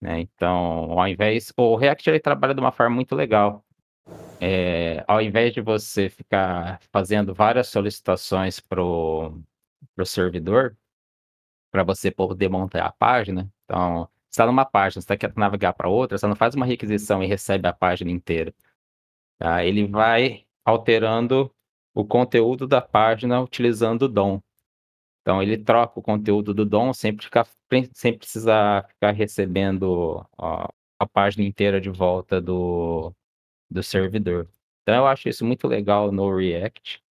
Né? 0.00 0.20
Então, 0.20 0.98
ao 0.98 1.08
invés. 1.08 1.52
O 1.56 1.76
React 1.76 2.10
ele 2.10 2.20
trabalha 2.20 2.54
de 2.54 2.60
uma 2.60 2.72
forma 2.72 2.94
muito 2.96 3.14
legal. 3.14 3.64
É, 4.40 5.04
ao 5.08 5.22
invés 5.22 5.54
de 5.54 5.60
você 5.60 6.08
ficar 6.08 6.80
fazendo 6.92 7.34
várias 7.34 7.68
solicitações 7.68 8.60
para 8.60 8.82
o 8.82 9.42
servidor, 10.04 10.76
para 11.70 11.82
você 11.82 12.10
poder 12.10 12.48
montar 12.48 12.84
a 12.84 12.92
página, 12.92 13.50
então, 13.64 14.08
você 14.30 14.40
está 14.40 14.46
numa 14.46 14.64
página, 14.64 15.00
você 15.00 15.16
quer 15.16 15.32
navegar 15.36 15.72
para 15.72 15.88
outra, 15.88 16.18
você 16.18 16.26
não 16.26 16.36
faz 16.36 16.54
uma 16.54 16.66
requisição 16.66 17.22
e 17.22 17.26
recebe 17.26 17.66
a 17.66 17.72
página 17.72 18.10
inteira. 18.10 18.54
Tá? 19.38 19.64
Ele 19.64 19.86
vai 19.86 20.44
alterando 20.64 21.50
o 21.94 22.04
conteúdo 22.04 22.66
da 22.66 22.80
página 22.82 23.40
utilizando 23.40 24.02
o 24.02 24.08
DOM. 24.08 24.40
Então 25.22 25.42
ele 25.42 25.56
troca 25.56 25.98
o 25.98 26.02
conteúdo 26.02 26.52
do 26.52 26.66
DOM 26.66 26.92
sem, 26.92 27.16
ficar, 27.16 27.48
sem 27.92 28.18
precisar 28.18 28.86
ficar 28.88 29.12
recebendo 29.12 30.26
ó, 30.36 30.68
a 30.98 31.06
página 31.06 31.44
inteira 31.44 31.80
de 31.80 31.88
volta 31.88 32.40
do, 32.40 33.14
do 33.70 33.82
servidor. 33.82 34.48
Então 34.82 34.94
eu 34.96 35.06
acho 35.06 35.28
isso 35.28 35.44
muito 35.44 35.66
legal 35.66 36.12
no 36.12 36.34
React, 36.36 37.02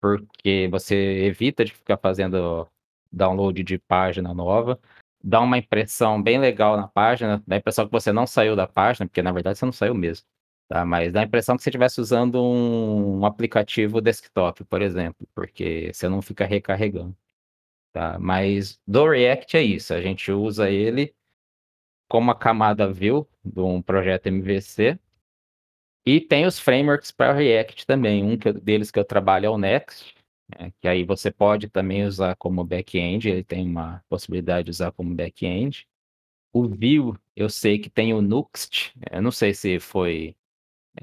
porque 0.00 0.68
você 0.70 0.94
evita 1.24 1.64
de 1.64 1.72
ficar 1.74 1.96
fazendo 1.98 2.68
download 3.12 3.62
de 3.62 3.78
página 3.78 4.34
nova, 4.34 4.78
dá 5.22 5.40
uma 5.40 5.58
impressão 5.58 6.22
bem 6.22 6.38
legal 6.38 6.76
na 6.76 6.88
página, 6.88 7.42
dá 7.46 7.56
a 7.56 7.58
impressão 7.58 7.86
que 7.86 7.92
você 7.92 8.12
não 8.12 8.26
saiu 8.26 8.54
da 8.54 8.66
página, 8.66 9.06
porque 9.06 9.22
na 9.22 9.32
verdade 9.32 9.58
você 9.58 9.64
não 9.64 9.72
saiu 9.72 9.94
mesmo. 9.94 10.26
Tá? 10.68 10.84
Mas 10.84 11.12
dá 11.12 11.20
a 11.22 11.24
impressão 11.24 11.56
que 11.56 11.62
você 11.62 11.70
estivesse 11.70 12.00
usando 12.00 12.42
um, 12.42 13.20
um 13.20 13.26
aplicativo 13.26 14.00
desktop, 14.00 14.64
por 14.64 14.82
exemplo, 14.82 15.26
porque 15.34 15.90
você 15.92 16.08
não 16.08 16.20
fica 16.20 16.44
recarregando. 16.44 17.16
Tá? 17.92 18.18
Mas 18.18 18.78
do 18.86 19.08
React 19.08 19.56
é 19.56 19.62
isso, 19.62 19.94
a 19.94 20.00
gente 20.00 20.30
usa 20.30 20.70
ele 20.70 21.14
como 22.08 22.30
a 22.30 22.34
camada 22.34 22.90
view 22.92 23.28
de 23.44 23.60
um 23.60 23.82
projeto 23.82 24.26
MVC. 24.26 24.98
E 26.08 26.22
tem 26.22 26.46
os 26.46 26.58
frameworks 26.58 27.10
para 27.10 27.34
React 27.34 27.86
também. 27.86 28.24
Um 28.24 28.38
que, 28.38 28.50
deles 28.50 28.90
que 28.90 28.98
eu 28.98 29.04
trabalho 29.04 29.44
é 29.44 29.50
o 29.50 29.58
Next, 29.58 30.14
né? 30.58 30.72
que 30.80 30.88
aí 30.88 31.04
você 31.04 31.30
pode 31.30 31.68
também 31.68 32.06
usar 32.06 32.34
como 32.36 32.64
back-end, 32.64 33.28
ele 33.28 33.44
tem 33.44 33.68
uma 33.68 34.02
possibilidade 34.08 34.64
de 34.64 34.70
usar 34.70 34.90
como 34.90 35.14
back-end. 35.14 35.86
O 36.50 36.66
Vue, 36.66 37.14
eu 37.36 37.50
sei 37.50 37.78
que 37.78 37.90
tem 37.90 38.14
o 38.14 38.22
Nuxt, 38.22 38.94
eu 39.12 39.20
não 39.20 39.30
sei 39.30 39.52
se 39.52 39.78
foi 39.78 40.34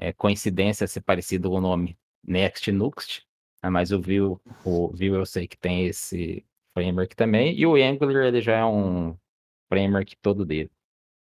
é, 0.00 0.12
coincidência 0.12 0.88
ser 0.88 1.02
parecido 1.02 1.50
com 1.50 1.58
o 1.58 1.60
nome 1.60 1.96
Next 2.26 2.72
Nuxt, 2.72 3.24
né, 3.62 3.70
mas 3.70 3.92
o 3.92 4.00
Vue, 4.00 4.36
o 4.64 4.88
Vue 4.88 5.06
eu 5.06 5.24
sei 5.24 5.46
que 5.46 5.56
tem 5.56 5.86
esse 5.86 6.44
framework 6.74 7.14
também, 7.14 7.56
e 7.56 7.64
o 7.64 7.76
Angular 7.76 8.24
ele 8.24 8.40
já 8.40 8.56
é 8.56 8.64
um 8.64 9.16
framework 9.68 10.16
todo 10.16 10.44
dele. 10.44 10.72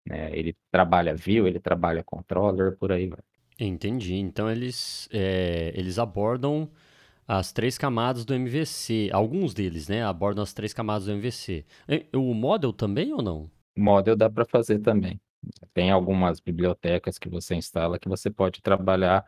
Né? 0.05 0.37
Ele 0.37 0.53
trabalha 0.69 1.15
Vue, 1.15 1.47
ele 1.47 1.61
trabalha 1.61 2.03
controller, 2.03 2.75
por 2.77 2.91
aí 2.91 3.07
vai. 3.07 3.19
Entendi. 3.59 4.15
Então 4.15 4.49
eles, 4.49 5.09
é, 5.11 5.71
eles 5.75 5.99
abordam 5.99 6.69
as 7.27 7.51
três 7.51 7.77
camadas 7.77 8.25
do 8.25 8.33
MVC. 8.33 9.09
Alguns 9.11 9.53
deles, 9.53 9.87
né? 9.87 10.03
Abordam 10.03 10.43
as 10.43 10.53
três 10.53 10.73
camadas 10.73 11.05
do 11.05 11.11
MVC. 11.11 11.65
O 12.15 12.33
model 12.33 12.73
também 12.73 13.13
ou 13.13 13.21
não? 13.21 13.51
Model 13.77 14.15
dá 14.15 14.29
para 14.29 14.45
fazer 14.45 14.79
também. 14.79 15.19
Tem 15.73 15.91
algumas 15.91 16.39
bibliotecas 16.39 17.17
que 17.17 17.29
você 17.29 17.55
instala 17.55 17.99
que 17.99 18.09
você 18.09 18.29
pode 18.29 18.61
trabalhar 18.61 19.25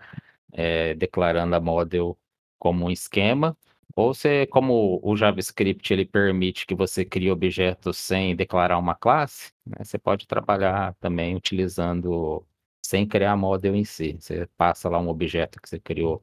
é, 0.52 0.94
declarando 0.96 1.56
a 1.56 1.60
model 1.60 2.18
como 2.60 2.86
um 2.86 2.92
esquema, 2.92 3.58
ou 3.96 4.14
você, 4.14 4.46
como 4.48 5.00
o 5.04 5.16
JavaScript 5.18 5.92
ele 5.94 6.06
permite 6.06 6.66
que 6.66 6.76
você 6.76 7.04
crie 7.04 7.32
objetos 7.32 7.98
sem 7.98 8.36
declarar 8.36 8.78
uma 8.78 8.96
classe, 8.96 9.52
né, 9.66 9.84
você 9.84 9.98
pode 9.98 10.28
trabalhar 10.28 10.96
também 11.00 11.36
utilizando 11.36 12.46
sem 12.92 13.08
criar 13.08 13.38
model 13.38 13.74
em 13.74 13.86
si. 13.86 14.18
Você 14.20 14.48
passa 14.58 14.90
lá 14.90 15.00
um 15.00 15.08
objeto 15.08 15.62
que 15.62 15.70
você 15.70 15.80
criou 15.80 16.22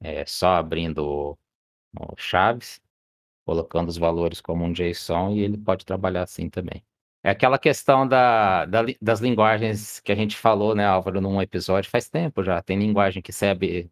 é, 0.00 0.26
só 0.26 0.56
abrindo 0.56 1.38
chaves, 2.16 2.80
colocando 3.46 3.88
os 3.88 3.96
valores 3.96 4.40
como 4.40 4.64
um 4.64 4.72
JSON 4.72 5.30
e 5.36 5.40
ele 5.40 5.56
pode 5.56 5.86
trabalhar 5.86 6.24
assim 6.24 6.50
também. 6.50 6.84
É 7.22 7.30
aquela 7.30 7.56
questão 7.56 8.06
da, 8.06 8.66
da, 8.66 8.80
das 9.00 9.20
linguagens 9.20 10.00
que 10.00 10.10
a 10.10 10.14
gente 10.16 10.36
falou, 10.36 10.74
né, 10.74 10.84
Álvaro, 10.84 11.20
num 11.20 11.40
episódio 11.40 11.88
faz 11.88 12.08
tempo 12.08 12.42
já. 12.42 12.60
Tem 12.60 12.76
linguagem 12.76 13.22
que 13.22 13.32
segue, 13.32 13.88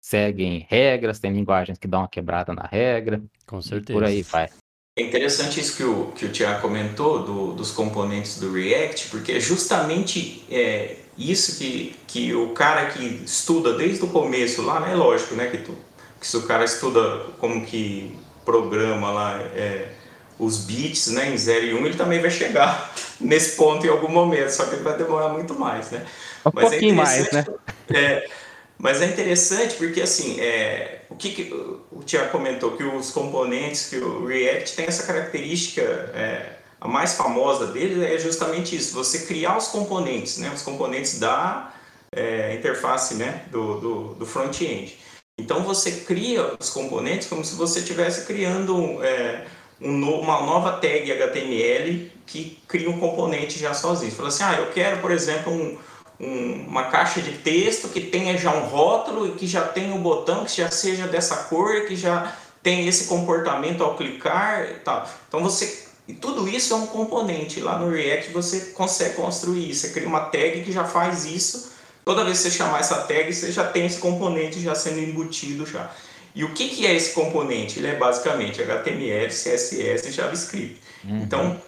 seguem 0.00 0.66
regras, 0.68 1.20
tem 1.20 1.32
linguagens 1.32 1.78
que 1.78 1.86
dão 1.86 2.00
uma 2.00 2.08
quebrada 2.08 2.52
na 2.52 2.66
regra. 2.66 3.22
Com 3.46 3.62
certeza. 3.62 3.96
Por 3.96 4.04
aí 4.04 4.22
vai. 4.22 4.48
É 4.98 5.02
interessante 5.02 5.60
isso 5.60 5.76
que 5.76 5.84
o, 5.84 6.10
que 6.10 6.24
o 6.24 6.32
Tiago 6.32 6.60
comentou 6.60 7.24
do, 7.24 7.52
dos 7.52 7.70
componentes 7.70 8.40
do 8.40 8.52
React, 8.52 9.10
porque 9.10 9.32
é 9.32 9.38
justamente 9.40 10.44
é, 10.50 11.05
isso 11.18 11.58
que, 11.58 11.96
que 12.06 12.34
o 12.34 12.50
cara 12.50 12.86
que 12.86 13.22
estuda 13.24 13.74
desde 13.74 14.04
o 14.04 14.08
começo 14.08 14.62
lá, 14.62 14.80
né? 14.80 14.94
Lógico, 14.94 15.34
né? 15.34 15.46
Que, 15.46 15.58
tu, 15.58 15.76
que 16.20 16.26
se 16.26 16.36
o 16.36 16.42
cara 16.42 16.64
estuda 16.64 17.20
como 17.38 17.64
que 17.64 18.16
programa 18.44 19.10
lá, 19.10 19.40
é, 19.54 19.88
os 20.38 20.58
bits 20.58 21.08
né, 21.08 21.30
em 21.30 21.36
0 21.36 21.66
e 21.66 21.74
1, 21.74 21.78
um, 21.78 21.86
ele 21.86 21.96
também 21.96 22.20
vai 22.20 22.30
chegar 22.30 22.94
nesse 23.20 23.56
ponto 23.56 23.86
em 23.86 23.88
algum 23.88 24.08
momento, 24.08 24.50
só 24.50 24.66
que 24.66 24.74
ele 24.74 24.84
vai 24.84 24.96
demorar 24.96 25.30
muito 25.30 25.58
mais, 25.58 25.90
né? 25.90 26.06
Um 26.44 26.50
mas 26.52 26.66
é 26.66 26.70
pouquinho 26.70 26.92
é 26.92 26.96
mais, 26.96 27.32
né? 27.32 27.46
É, 27.92 28.28
mas 28.78 29.00
é 29.00 29.06
interessante 29.06 29.74
porque, 29.76 30.02
assim, 30.02 30.38
é, 30.40 31.02
o 31.08 31.16
que, 31.16 31.30
que 31.30 31.52
o 31.90 32.02
Tiago 32.04 32.30
comentou, 32.30 32.76
que 32.76 32.84
os 32.84 33.10
componentes, 33.10 33.88
que 33.88 33.96
o 33.96 34.26
React 34.26 34.76
tem 34.76 34.86
essa 34.86 35.04
característica, 35.04 35.82
é, 35.82 36.55
a 36.86 36.88
mais 36.88 37.14
famosa 37.14 37.66
dele 37.66 38.04
é 38.04 38.18
justamente 38.18 38.76
isso, 38.76 38.94
você 38.94 39.26
criar 39.26 39.56
os 39.56 39.68
componentes, 39.68 40.38
né? 40.38 40.50
Os 40.54 40.62
componentes 40.62 41.18
da 41.18 41.72
é, 42.12 42.54
interface, 42.54 43.14
né? 43.14 43.44
Do, 43.50 43.80
do, 43.80 44.14
do 44.14 44.26
front-end. 44.26 44.98
Então, 45.38 45.62
você 45.62 45.92
cria 45.92 46.54
os 46.58 46.70
componentes 46.70 47.28
como 47.28 47.44
se 47.44 47.54
você 47.54 47.80
estivesse 47.80 48.26
criando... 48.26 49.02
É, 49.02 49.46
um 49.80 49.92
no, 49.92 50.20
uma 50.20 50.40
nova 50.40 50.72
tag 50.72 51.10
HTML 51.10 52.10
que 52.24 52.58
cria 52.66 52.90
um 52.90 52.98
componente 52.98 53.58
já 53.58 53.74
sozinho. 53.74 54.10
Você 54.10 54.16
fala 54.16 54.28
assim, 54.28 54.44
ah, 54.44 54.54
eu 54.54 54.72
quero, 54.72 55.00
por 55.00 55.10
exemplo, 55.10 55.52
um, 55.52 55.78
um, 56.18 56.66
uma 56.66 56.84
caixa 56.84 57.20
de 57.20 57.32
texto 57.32 57.88
que 57.88 58.00
tenha 58.00 58.36
já 58.36 58.52
um 58.52 58.66
rótulo 58.66 59.26
e 59.26 59.32
que 59.32 59.46
já 59.46 59.62
tenha 59.62 59.94
um 59.94 60.00
botão 60.00 60.44
que 60.44 60.56
já 60.56 60.70
seja 60.70 61.06
dessa 61.06 61.36
cor, 61.44 61.82
que 61.86 61.94
já 61.94 62.34
tem 62.62 62.88
esse 62.88 63.06
comportamento 63.06 63.84
ao 63.84 63.96
clicar 63.96 64.64
e 64.70 64.74
tal. 64.80 65.08
Então 65.28 65.42
você 65.42 65.86
e 66.08 66.14
tudo 66.14 66.48
isso 66.48 66.72
é 66.72 66.76
um 66.76 66.86
componente. 66.86 67.60
Lá 67.60 67.78
no 67.78 67.90
React 67.90 68.30
você 68.30 68.60
consegue 68.72 69.16
construir 69.16 69.70
isso. 69.70 69.80
Você 69.80 69.92
cria 69.92 70.06
uma 70.08 70.20
tag 70.20 70.62
que 70.62 70.72
já 70.72 70.84
faz 70.84 71.24
isso. 71.24 71.72
Toda 72.04 72.24
vez 72.24 72.38
que 72.38 72.44
você 72.44 72.56
chamar 72.56 72.80
essa 72.80 72.98
tag, 72.98 73.32
você 73.32 73.50
já 73.50 73.64
tem 73.66 73.86
esse 73.86 73.98
componente 73.98 74.60
já 74.60 74.74
sendo 74.74 75.00
embutido 75.00 75.66
já. 75.66 75.92
E 76.34 76.44
o 76.44 76.52
que, 76.52 76.68
que 76.68 76.86
é 76.86 76.94
esse 76.94 77.12
componente? 77.12 77.80
Ele 77.80 77.88
é 77.88 77.96
basicamente 77.96 78.62
HTML, 78.62 79.28
CSS 79.28 80.08
e 80.08 80.12
JavaScript. 80.12 80.80
Uhum. 81.04 81.22
Então, 81.22 81.60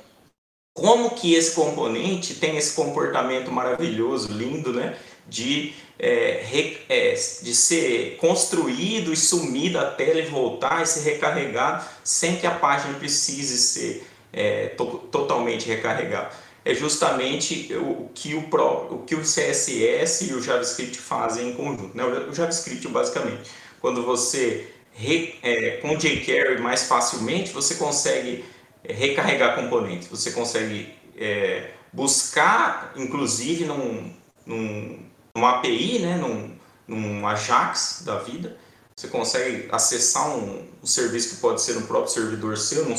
como 0.73 1.11
que 1.11 1.35
esse 1.35 1.53
componente 1.53 2.35
tem 2.35 2.57
esse 2.57 2.75
comportamento 2.75 3.51
maravilhoso, 3.51 4.33
lindo, 4.33 4.73
né? 4.73 4.97
De, 5.27 5.75
é, 5.99 6.43
re, 6.45 6.79
é, 6.89 7.13
de 7.15 7.55
ser 7.55 8.17
construído 8.19 9.13
e 9.13 9.17
sumir 9.17 9.73
da 9.73 9.91
tela 9.91 10.21
e 10.21 10.27
voltar 10.27 10.83
e 10.83 10.87
ser 10.87 11.01
recarregado 11.01 11.85
sem 12.05 12.37
que 12.37 12.47
a 12.47 12.53
página 12.53 12.95
precise 12.95 13.59
ser 13.59 14.07
é, 14.33 14.69
to, 14.69 15.09
totalmente 15.11 15.67
recarregada. 15.67 16.31
É 16.65 16.75
justamente 16.75 17.73
o 17.75 18.11
que 18.15 18.35
o, 18.35 18.43
Pro, 18.43 18.89
o 18.91 19.05
que 19.07 19.15
o 19.15 19.21
CSS 19.21 20.31
e 20.31 20.35
o 20.35 20.43
JavaScript 20.43 20.99
fazem 20.99 21.51
em 21.51 21.55
conjunto. 21.55 21.97
Né? 21.97 22.05
O 22.05 22.35
JavaScript, 22.35 22.87
basicamente, 22.89 23.51
quando 23.81 24.03
você 24.03 24.69
re, 24.93 25.37
é, 25.43 25.79
com 25.79 25.97
jQuery 25.97 26.61
mais 26.61 26.85
facilmente, 26.85 27.53
você 27.53 27.77
consegue 27.77 28.45
recarregar 28.85 29.55
componentes, 29.55 30.09
você 30.09 30.31
consegue 30.33 30.95
é, 31.17 31.71
buscar, 31.93 32.93
inclusive, 32.97 33.65
num, 33.65 34.13
num, 34.45 34.99
numa 35.35 35.59
API, 35.59 36.01
né? 36.01 36.17
num, 36.17 36.55
num 36.87 37.27
Ajax 37.27 38.03
da 38.05 38.19
vida, 38.19 38.57
você 38.95 39.09
consegue 39.09 39.69
acessar 39.71 40.29
um, 40.37 40.67
um 40.83 40.87
serviço 40.87 41.37
que 41.37 41.41
pode 41.41 41.63
ser 41.63 41.77
um 41.77 41.83
próprio 41.83 42.13
servidor 42.13 42.59
seu, 42.59 42.85
num, 42.87 42.97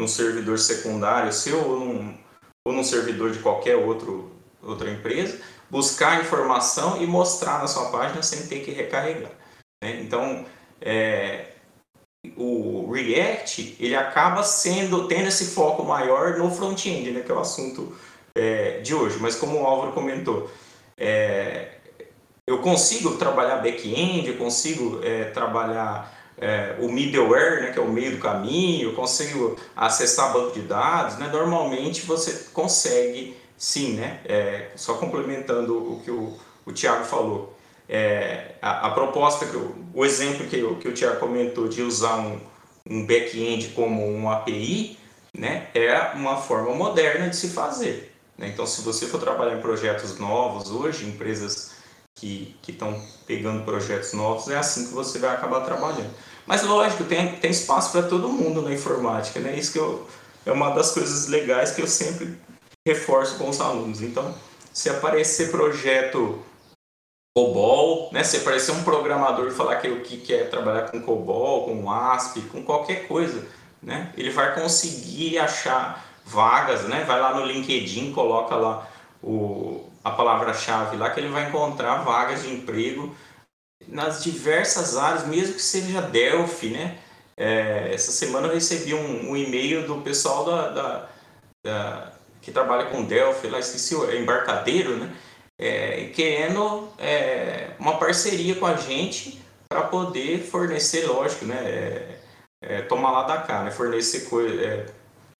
num 0.00 0.08
servidor 0.08 0.58
secundário 0.58 1.32
seu 1.32 1.58
ou 1.58 1.80
num, 1.80 2.18
ou 2.64 2.72
num 2.72 2.84
servidor 2.84 3.30
de 3.30 3.40
qualquer 3.40 3.76
outro, 3.76 4.32
outra 4.62 4.90
empresa, 4.90 5.40
buscar 5.68 6.20
informação 6.20 7.02
e 7.02 7.06
mostrar 7.06 7.60
na 7.60 7.66
sua 7.66 7.90
página 7.90 8.22
sem 8.22 8.46
ter 8.46 8.60
que 8.60 8.70
recarregar. 8.70 9.32
Né? 9.82 10.00
Então, 10.00 10.46
é, 10.80 11.52
o 12.36 12.90
React 12.92 13.76
ele 13.80 13.96
acaba 13.96 14.42
sendo 14.42 15.06
tendo 15.08 15.28
esse 15.28 15.46
foco 15.46 15.84
maior 15.84 16.38
no 16.38 16.50
front-end, 16.50 17.10
né, 17.10 17.20
que 17.20 17.30
é 17.30 17.34
o 17.34 17.40
assunto 17.40 17.96
é, 18.34 18.80
de 18.80 18.94
hoje. 18.94 19.18
Mas 19.20 19.34
como 19.34 19.60
o 19.60 19.66
Álvaro 19.66 19.92
comentou, 19.92 20.50
é, 20.96 21.78
eu 22.46 22.58
consigo 22.58 23.16
trabalhar 23.16 23.56
back-end, 23.56 24.28
eu 24.28 24.36
consigo 24.36 25.00
é, 25.04 25.24
trabalhar 25.24 26.17
é, 26.40 26.76
o 26.80 26.90
middleware, 26.90 27.62
né, 27.62 27.72
que 27.72 27.78
é 27.78 27.82
o 27.82 27.88
meio 27.88 28.12
do 28.12 28.18
caminho, 28.18 28.94
consigo 28.94 29.56
acessar 29.76 30.32
banco 30.32 30.52
de 30.52 30.62
dados. 30.62 31.18
Né, 31.18 31.28
normalmente 31.32 32.02
você 32.02 32.50
consegue, 32.52 33.36
sim, 33.56 33.94
né, 33.94 34.20
é, 34.24 34.68
só 34.76 34.94
complementando 34.94 35.76
o 35.76 36.00
que 36.02 36.10
o, 36.10 36.36
o 36.66 36.72
Tiago 36.72 37.04
falou 37.04 37.58
é, 37.88 38.56
a, 38.60 38.88
a, 38.88 38.90
proposta, 38.90 39.46
que 39.46 39.54
eu, 39.54 39.74
o 39.94 40.04
exemplo 40.04 40.46
que, 40.46 40.58
eu, 40.58 40.76
que 40.76 40.88
o 40.88 40.92
Tiago 40.92 41.18
comentou 41.18 41.68
de 41.68 41.82
usar 41.82 42.18
um, 42.18 42.38
um 42.88 43.06
back-end 43.06 43.68
como 43.68 44.06
um 44.06 44.30
API, 44.30 44.98
né, 45.32 45.68
é 45.74 46.12
uma 46.14 46.36
forma 46.36 46.74
moderna 46.74 47.28
de 47.28 47.36
se 47.36 47.48
fazer. 47.48 48.14
Né? 48.36 48.48
Então, 48.48 48.66
se 48.66 48.82
você 48.82 49.06
for 49.06 49.18
trabalhar 49.18 49.56
em 49.56 49.62
projetos 49.62 50.18
novos 50.18 50.70
hoje, 50.70 51.06
empresas 51.06 51.72
que 52.14 52.56
estão 52.66 53.00
pegando 53.26 53.64
projetos 53.64 54.12
novos, 54.12 54.48
é 54.48 54.56
assim 54.56 54.88
que 54.88 54.92
você 54.92 55.18
vai 55.18 55.30
acabar 55.30 55.60
trabalhando. 55.60 56.10
Mas, 56.48 56.62
lógico, 56.62 57.04
tem, 57.04 57.36
tem 57.36 57.50
espaço 57.50 57.92
para 57.92 58.08
todo 58.08 58.26
mundo 58.26 58.62
na 58.62 58.72
informática, 58.72 59.38
né? 59.38 59.54
Isso 59.54 59.70
que 59.70 59.78
eu, 59.78 60.08
é 60.46 60.50
uma 60.50 60.70
das 60.70 60.92
coisas 60.92 61.28
legais 61.28 61.72
que 61.72 61.82
eu 61.82 61.86
sempre 61.86 62.38
reforço 62.86 63.36
com 63.36 63.50
os 63.50 63.60
alunos. 63.60 64.00
Então, 64.00 64.34
se 64.72 64.88
aparecer 64.88 65.50
projeto 65.50 66.42
COBOL, 67.36 68.08
né? 68.14 68.24
Se 68.24 68.38
aparecer 68.38 68.72
um 68.72 68.82
programador 68.82 69.48
e 69.48 69.50
falar 69.50 69.76
que 69.76 69.88
o 69.88 70.00
que 70.00 70.16
quer 70.16 70.48
trabalhar 70.48 70.90
com 70.90 71.02
COBOL, 71.02 71.66
com 71.66 71.90
ASP, 71.90 72.40
com 72.50 72.62
qualquer 72.62 73.06
coisa, 73.06 73.46
né? 73.82 74.10
Ele 74.16 74.30
vai 74.30 74.54
conseguir 74.54 75.38
achar 75.38 76.02
vagas, 76.24 76.84
né? 76.84 77.04
Vai 77.04 77.20
lá 77.20 77.34
no 77.34 77.44
LinkedIn, 77.44 78.14
coloca 78.14 78.56
lá 78.56 78.88
o, 79.22 79.86
a 80.02 80.12
palavra-chave 80.12 80.96
lá 80.96 81.10
que 81.10 81.20
ele 81.20 81.28
vai 81.28 81.46
encontrar 81.46 81.96
vagas 81.96 82.40
de 82.42 82.54
emprego 82.54 83.14
nas 83.86 84.22
diversas 84.22 84.96
áreas, 84.96 85.26
mesmo 85.26 85.54
que 85.54 85.62
seja 85.62 86.00
Delphi, 86.02 86.70
né? 86.70 86.98
É, 87.36 87.90
essa 87.94 88.10
semana 88.10 88.48
eu 88.48 88.54
recebi 88.54 88.94
um, 88.94 89.30
um 89.30 89.36
e-mail 89.36 89.86
do 89.86 90.02
pessoal 90.02 90.44
da, 90.44 90.68
da, 90.70 91.08
da, 91.64 92.12
que 92.42 92.50
trabalha 92.50 92.86
com 92.86 93.04
Delphi, 93.04 93.46
lá 93.46 93.60
esqueci, 93.60 93.94
é 94.10 94.20
embarcadeiro, 94.20 94.96
né? 94.96 95.14
é, 95.58 96.04
querendo 96.14 96.88
é, 96.98 97.70
uma 97.78 97.98
parceria 97.98 98.54
com 98.54 98.66
a 98.66 98.76
gente 98.76 99.42
para 99.68 99.82
poder 99.82 100.40
fornecer, 100.44 101.06
lógico, 101.06 101.44
né, 101.44 101.56
é, 101.56 102.18
é 102.62 102.82
tomar 102.82 103.10
lá 103.10 103.24
da 103.24 103.38
cá, 103.38 103.64
né, 103.64 103.70
fornecer 103.70 104.26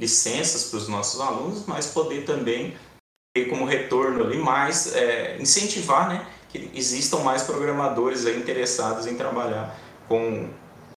licenças 0.00 0.64
para 0.64 0.78
os 0.78 0.88
nossos 0.88 1.20
alunos, 1.20 1.64
mas 1.66 1.86
poder 1.86 2.24
também 2.24 2.76
ter 3.34 3.46
como 3.46 3.64
retorno 3.64 4.24
ali 4.24 4.38
mais, 4.38 4.94
incentivar 5.38 6.08
né, 6.08 6.26
que 6.48 6.70
existam 6.74 7.18
mais 7.18 7.42
programadores 7.42 8.26
interessados 8.26 9.06
em 9.06 9.14
trabalhar 9.16 9.78
com, 10.08 10.48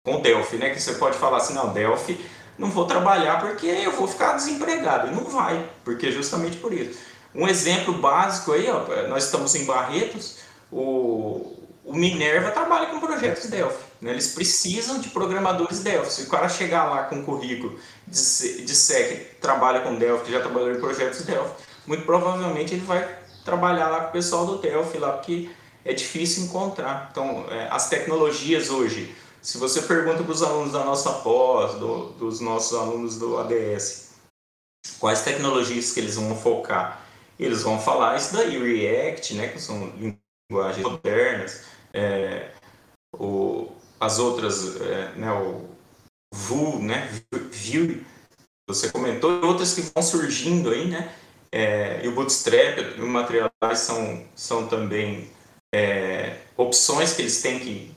com 0.03 0.21
Delphi, 0.21 0.57
né, 0.57 0.69
que 0.69 0.81
você 0.81 0.93
pode 0.93 1.17
falar 1.17 1.37
assim, 1.37 1.53
não, 1.53 1.73
Delphi 1.73 2.19
não 2.57 2.69
vou 2.69 2.85
trabalhar 2.85 3.39
porque 3.39 3.65
eu 3.65 3.91
vou 3.91 4.07
ficar 4.07 4.33
desempregado, 4.33 5.07
e 5.07 5.15
não 5.15 5.25
vai, 5.25 5.67
porque 5.83 6.11
justamente 6.11 6.57
por 6.57 6.71
isso. 6.71 6.99
Um 7.33 7.47
exemplo 7.47 7.93
básico 7.93 8.51
aí, 8.51 8.69
ó, 8.69 9.07
nós 9.07 9.25
estamos 9.25 9.55
em 9.55 9.65
Barretos, 9.65 10.39
o, 10.71 11.57
o 11.83 11.93
Minerva 11.93 12.51
trabalha 12.51 12.87
com 12.87 12.99
projetos 12.99 13.49
Delphi. 13.49 13.83
Né? 14.01 14.11
Eles 14.11 14.33
precisam 14.33 14.99
de 14.99 15.09
programadores 15.09 15.79
Delphi. 15.79 16.11
Se 16.11 16.21
o 16.23 16.29
cara 16.29 16.49
chegar 16.49 16.85
lá 16.85 17.03
com 17.03 17.17
um 17.17 17.23
currículo 17.23 17.79
de 18.07 18.61
disser 18.63 19.09
que 19.09 19.15
trabalha 19.39 19.81
com 19.81 19.95
Delphi, 19.95 20.25
que 20.25 20.31
já 20.31 20.41
trabalhou 20.41 20.73
em 20.73 20.79
projetos 20.79 21.23
Delphi, 21.23 21.53
muito 21.87 22.05
provavelmente 22.05 22.73
ele 22.73 22.85
vai 22.85 23.20
trabalhar 23.43 23.89
lá 23.89 24.01
com 24.01 24.09
o 24.09 24.11
pessoal 24.11 24.45
do 24.45 24.57
Delphi, 24.57 24.97
lá, 24.97 25.13
porque 25.13 25.49
é 25.83 25.93
difícil 25.93 26.43
encontrar. 26.43 27.09
Então, 27.11 27.45
é, 27.49 27.67
as 27.69 27.89
tecnologias 27.89 28.69
hoje, 28.69 29.15
se 29.41 29.57
você 29.57 29.81
pergunta 29.81 30.23
para 30.23 30.31
os 30.31 30.43
alunos 30.43 30.73
da 30.73 30.83
nossa 30.83 31.11
pós, 31.13 31.75
do, 31.75 32.09
dos 32.11 32.39
nossos 32.39 32.77
alunos 32.77 33.17
do 33.17 33.37
ADS, 33.37 34.11
quais 34.99 35.23
tecnologias 35.23 35.91
que 35.91 35.99
eles 35.99 36.15
vão 36.15 36.35
focar, 36.35 37.01
eles 37.39 37.63
vão 37.63 37.79
falar 37.79 38.17
isso 38.17 38.33
daí, 38.33 38.57
React, 38.57 39.33
né, 39.33 39.47
que 39.47 39.59
são 39.59 39.91
linguagens 40.49 40.85
modernas, 40.85 41.63
é, 41.93 42.51
o, 43.17 43.71
as 43.99 44.19
outras, 44.19 44.79
é, 44.79 45.11
né, 45.15 45.31
o 45.33 45.67
Vue, 46.33 46.81
né, 46.83 47.09
Vue, 47.31 48.05
você 48.69 48.89
comentou, 48.89 49.43
outras 49.43 49.73
que 49.73 49.81
vão 49.81 50.03
surgindo 50.03 50.69
aí, 50.69 50.87
né, 50.87 51.13
é, 51.51 51.99
e 52.03 52.07
o 52.07 52.13
Bootstrap 52.13 52.99
o 52.99 53.07
Materiais 53.07 53.51
são, 53.75 54.23
são 54.35 54.67
também 54.67 55.29
é, 55.73 56.37
opções 56.55 57.13
que 57.13 57.21
eles 57.21 57.41
têm 57.41 57.59
que 57.59 57.91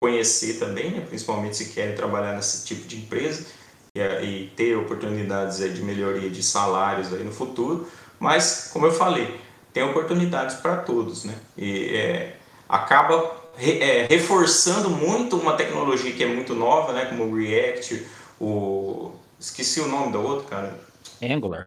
conhecer 0.00 0.58
também, 0.58 0.90
né, 0.90 1.04
principalmente 1.08 1.56
se 1.56 1.72
querem 1.72 1.94
trabalhar 1.94 2.34
nesse 2.34 2.66
tipo 2.66 2.86
de 2.86 2.96
empresa 2.96 3.46
e, 3.94 4.00
e 4.00 4.52
ter 4.54 4.76
oportunidades 4.76 5.58
de 5.58 5.82
melhoria 5.82 6.28
de 6.28 6.42
salários 6.42 7.12
aí 7.12 7.24
no 7.24 7.32
futuro. 7.32 7.88
Mas, 8.18 8.70
como 8.72 8.86
eu 8.86 8.92
falei, 8.92 9.38
tem 9.72 9.82
oportunidades 9.82 10.56
para 10.56 10.78
todos, 10.78 11.24
né? 11.24 11.34
E 11.56 11.94
é, 11.94 12.36
acaba 12.68 13.36
re, 13.56 13.78
é, 13.78 14.06
reforçando 14.06 14.88
muito 14.88 15.36
uma 15.36 15.54
tecnologia 15.54 16.12
que 16.12 16.24
é 16.24 16.26
muito 16.26 16.54
nova, 16.54 16.92
né? 16.92 17.04
Como 17.06 17.24
o 17.24 17.36
React, 17.36 18.06
o... 18.40 19.12
Esqueci 19.38 19.80
o 19.80 19.86
nome 19.86 20.12
do 20.12 20.22
outro, 20.22 20.46
cara. 20.46 20.80
Angular. 21.22 21.66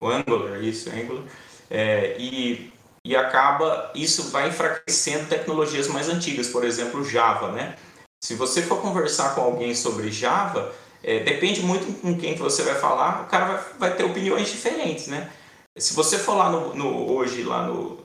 O 0.00 0.08
Angular, 0.08 0.62
isso, 0.62 0.90
Angular. 0.90 1.24
É, 1.70 2.16
e, 2.18 2.72
e 3.04 3.16
acaba, 3.16 3.90
isso 3.94 4.30
vai 4.30 4.48
enfraquecendo 4.48 5.28
tecnologias 5.28 5.88
mais 5.88 6.08
antigas, 6.08 6.48
por 6.48 6.64
exemplo, 6.64 7.04
Java, 7.04 7.52
né? 7.52 7.76
Se 8.22 8.34
você 8.34 8.62
for 8.62 8.80
conversar 8.80 9.34
com 9.34 9.40
alguém 9.40 9.74
sobre 9.74 10.10
Java, 10.10 10.74
é, 11.02 11.20
depende 11.20 11.62
muito 11.62 12.00
com 12.00 12.16
quem 12.18 12.34
que 12.34 12.42
você 12.42 12.62
vai 12.62 12.74
falar, 12.74 13.22
o 13.22 13.26
cara 13.26 13.44
vai, 13.46 13.64
vai 13.78 13.96
ter 13.96 14.04
opiniões 14.04 14.50
diferentes, 14.50 15.06
né? 15.06 15.30
Se 15.76 15.94
você 15.94 16.18
for 16.18 16.34
lá 16.34 16.50
no, 16.50 16.74
no 16.74 17.12
hoje 17.12 17.42
lá 17.42 17.66
no, 17.66 18.04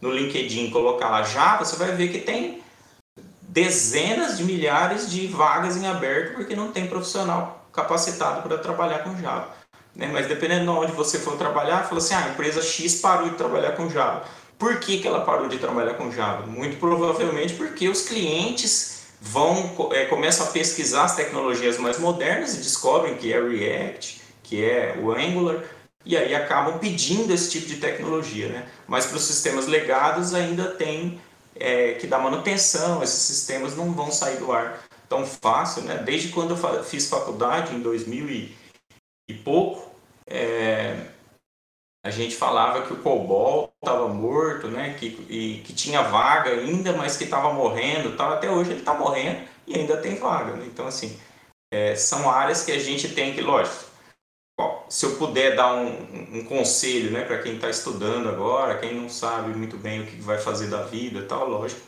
no 0.00 0.10
LinkedIn 0.10 0.70
colocar 0.70 1.08
lá 1.08 1.22
Java, 1.22 1.64
você 1.64 1.76
vai 1.76 1.92
ver 1.92 2.12
que 2.12 2.20
tem 2.20 2.62
dezenas 3.42 4.38
de 4.38 4.44
milhares 4.44 5.10
de 5.10 5.26
vagas 5.26 5.76
em 5.76 5.86
aberto 5.86 6.34
porque 6.34 6.54
não 6.54 6.70
tem 6.70 6.86
profissional 6.86 7.66
capacitado 7.72 8.42
para 8.42 8.58
trabalhar 8.58 9.00
com 9.00 9.16
Java. 9.16 9.59
Né? 9.94 10.08
Mas 10.12 10.26
dependendo 10.26 10.64
de 10.64 10.70
onde 10.70 10.92
você 10.92 11.18
for 11.18 11.36
trabalhar, 11.36 11.84
fala 11.84 11.98
assim, 11.98 12.14
ah, 12.14 12.24
a 12.26 12.28
empresa 12.30 12.62
X 12.62 12.96
parou 12.96 13.28
de 13.28 13.36
trabalhar 13.36 13.72
com 13.72 13.88
Java. 13.88 14.24
Por 14.58 14.78
que, 14.78 14.98
que 14.98 15.08
ela 15.08 15.22
parou 15.22 15.48
de 15.48 15.58
trabalhar 15.58 15.94
com 15.94 16.12
Java? 16.12 16.46
Muito 16.46 16.78
provavelmente 16.78 17.54
porque 17.54 17.88
os 17.88 18.02
clientes 18.02 19.00
vão 19.20 19.90
é, 19.92 20.06
começam 20.06 20.46
a 20.46 20.50
pesquisar 20.50 21.04
as 21.04 21.16
tecnologias 21.16 21.78
mais 21.78 21.98
modernas 21.98 22.54
e 22.54 22.58
descobrem 22.58 23.16
que 23.16 23.32
é 23.32 23.40
React, 23.40 24.20
que 24.42 24.64
é 24.64 24.96
o 25.00 25.12
Angular, 25.12 25.62
e 26.04 26.16
aí 26.16 26.34
acabam 26.34 26.78
pedindo 26.78 27.32
esse 27.32 27.50
tipo 27.50 27.66
de 27.66 27.76
tecnologia. 27.76 28.48
Né? 28.48 28.66
Mas 28.86 29.06
para 29.06 29.16
os 29.16 29.24
sistemas 29.24 29.66
legados 29.66 30.34
ainda 30.34 30.70
tem 30.70 31.20
é, 31.54 31.92
que 31.92 32.06
dar 32.06 32.18
manutenção, 32.18 33.02
esses 33.02 33.22
sistemas 33.22 33.76
não 33.76 33.92
vão 33.92 34.10
sair 34.10 34.38
do 34.38 34.50
ar 34.50 34.82
tão 35.08 35.26
fácil. 35.26 35.82
Né? 35.82 36.02
Desde 36.04 36.28
quando 36.28 36.56
eu 36.56 36.84
fiz 36.84 37.08
faculdade, 37.08 37.74
em 37.74 37.80
2000 37.80 38.48
e, 39.30 39.34
pouco, 39.34 39.94
é, 40.26 41.06
a 42.04 42.10
gente 42.10 42.34
falava 42.34 42.82
que 42.82 42.92
o 42.92 43.02
COBOL 43.02 43.72
estava 43.82 44.08
morto, 44.08 44.68
né? 44.68 44.94
que, 44.98 45.06
e, 45.28 45.62
que 45.62 45.72
tinha 45.72 46.02
vaga 46.02 46.50
ainda, 46.50 46.92
mas 46.92 47.16
que 47.16 47.24
estava 47.24 47.52
morrendo. 47.52 48.16
Tal. 48.16 48.32
Até 48.32 48.50
hoje 48.50 48.70
ele 48.70 48.80
está 48.80 48.94
morrendo 48.94 49.46
e 49.66 49.78
ainda 49.78 49.96
tem 49.96 50.16
vaga. 50.16 50.54
Né? 50.54 50.66
Então, 50.66 50.86
assim, 50.86 51.18
é, 51.72 51.94
são 51.94 52.30
áreas 52.30 52.64
que 52.64 52.72
a 52.72 52.78
gente 52.78 53.14
tem 53.14 53.34
que, 53.34 53.40
lógico, 53.40 53.90
se 54.88 55.06
eu 55.06 55.16
puder 55.16 55.54
dar 55.54 55.74
um, 55.74 56.38
um 56.38 56.44
conselho 56.44 57.12
né, 57.12 57.24
para 57.24 57.40
quem 57.40 57.54
está 57.54 57.70
estudando 57.70 58.28
agora, 58.28 58.78
quem 58.78 58.94
não 58.94 59.08
sabe 59.08 59.56
muito 59.56 59.76
bem 59.76 60.00
o 60.00 60.06
que 60.06 60.16
vai 60.16 60.38
fazer 60.38 60.68
da 60.68 60.82
vida 60.82 61.24
tal, 61.26 61.48
lógico, 61.48 61.80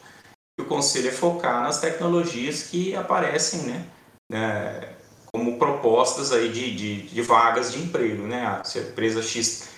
o 0.58 0.64
conselho 0.64 1.08
é 1.08 1.12
focar 1.12 1.62
nas 1.62 1.80
tecnologias 1.80 2.62
que 2.62 2.94
aparecem 2.94 3.62
né, 3.62 3.86
né 4.30 4.96
como 5.34 5.58
propostas 5.58 6.30
aí 6.30 6.50
de, 6.50 6.76
de, 6.76 7.02
de, 7.02 7.22
vagas 7.22 7.72
de 7.72 7.80
emprego. 7.80 8.26
Né? 8.26 8.60
Se 8.64 8.78
a 8.78 8.82
empresa 8.82 9.22
X, 9.22 9.68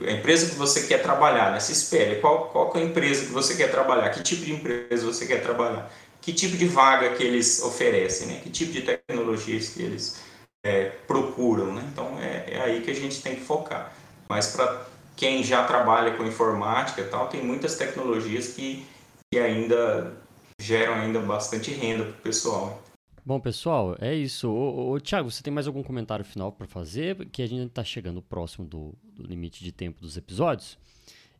a 0.00 0.10
empresa 0.10 0.50
que 0.50 0.56
você 0.56 0.86
quer 0.86 1.02
trabalhar, 1.02 1.52
né, 1.52 1.60
se 1.60 1.72
espere, 1.72 2.20
qual, 2.20 2.48
qual 2.48 2.72
é 2.74 2.80
a 2.80 2.82
empresa 2.82 3.26
que 3.26 3.32
você 3.32 3.54
quer 3.54 3.70
trabalhar, 3.70 4.10
que 4.10 4.22
tipo 4.22 4.44
de 4.44 4.52
empresa 4.52 5.06
você 5.06 5.24
quer 5.24 5.40
trabalhar, 5.40 5.90
que 6.20 6.32
tipo 6.32 6.56
de 6.56 6.66
vaga 6.66 7.14
que 7.14 7.22
eles 7.22 7.62
oferecem, 7.62 8.26
né? 8.26 8.40
que 8.42 8.50
tipo 8.50 8.72
de 8.72 8.82
tecnologias 8.82 9.68
que 9.68 9.82
eles 9.82 10.20
é, 10.64 10.86
procuram. 11.06 11.72
Né? 11.72 11.88
Então 11.92 12.18
é, 12.20 12.54
é, 12.54 12.60
aí 12.62 12.80
que 12.80 12.90
a 12.90 12.94
gente 12.94 13.22
tem 13.22 13.36
que 13.36 13.42
focar. 13.42 13.92
Mas 14.28 14.48
para 14.48 14.86
quem 15.14 15.44
já 15.44 15.64
trabalha 15.64 16.16
com 16.16 16.24
informática 16.24 17.02
e 17.02 17.04
tal, 17.04 17.28
tem 17.28 17.42
muitas 17.42 17.76
tecnologias 17.76 18.48
que, 18.48 18.84
que 19.30 19.38
ainda 19.38 20.12
geram 20.58 20.94
ainda 20.94 21.20
bastante 21.20 21.70
renda 21.70 22.04
para 22.04 22.12
o 22.12 22.22
pessoal. 22.22 22.82
Bom, 23.26 23.40
pessoal, 23.40 23.96
é 24.00 24.14
isso. 24.14 24.50
Ô, 24.50 24.92
ô, 24.92 25.00
Thiago, 25.00 25.30
você 25.30 25.42
tem 25.42 25.52
mais 25.52 25.66
algum 25.66 25.82
comentário 25.82 26.24
final 26.24 26.52
para 26.52 26.66
fazer? 26.66 27.26
Que 27.30 27.42
a 27.42 27.46
gente 27.46 27.66
está 27.66 27.82
chegando 27.82 28.20
próximo 28.20 28.66
do, 28.66 28.94
do 29.02 29.22
limite 29.22 29.64
de 29.64 29.72
tempo 29.72 29.98
dos 30.00 30.18
episódios. 30.18 30.78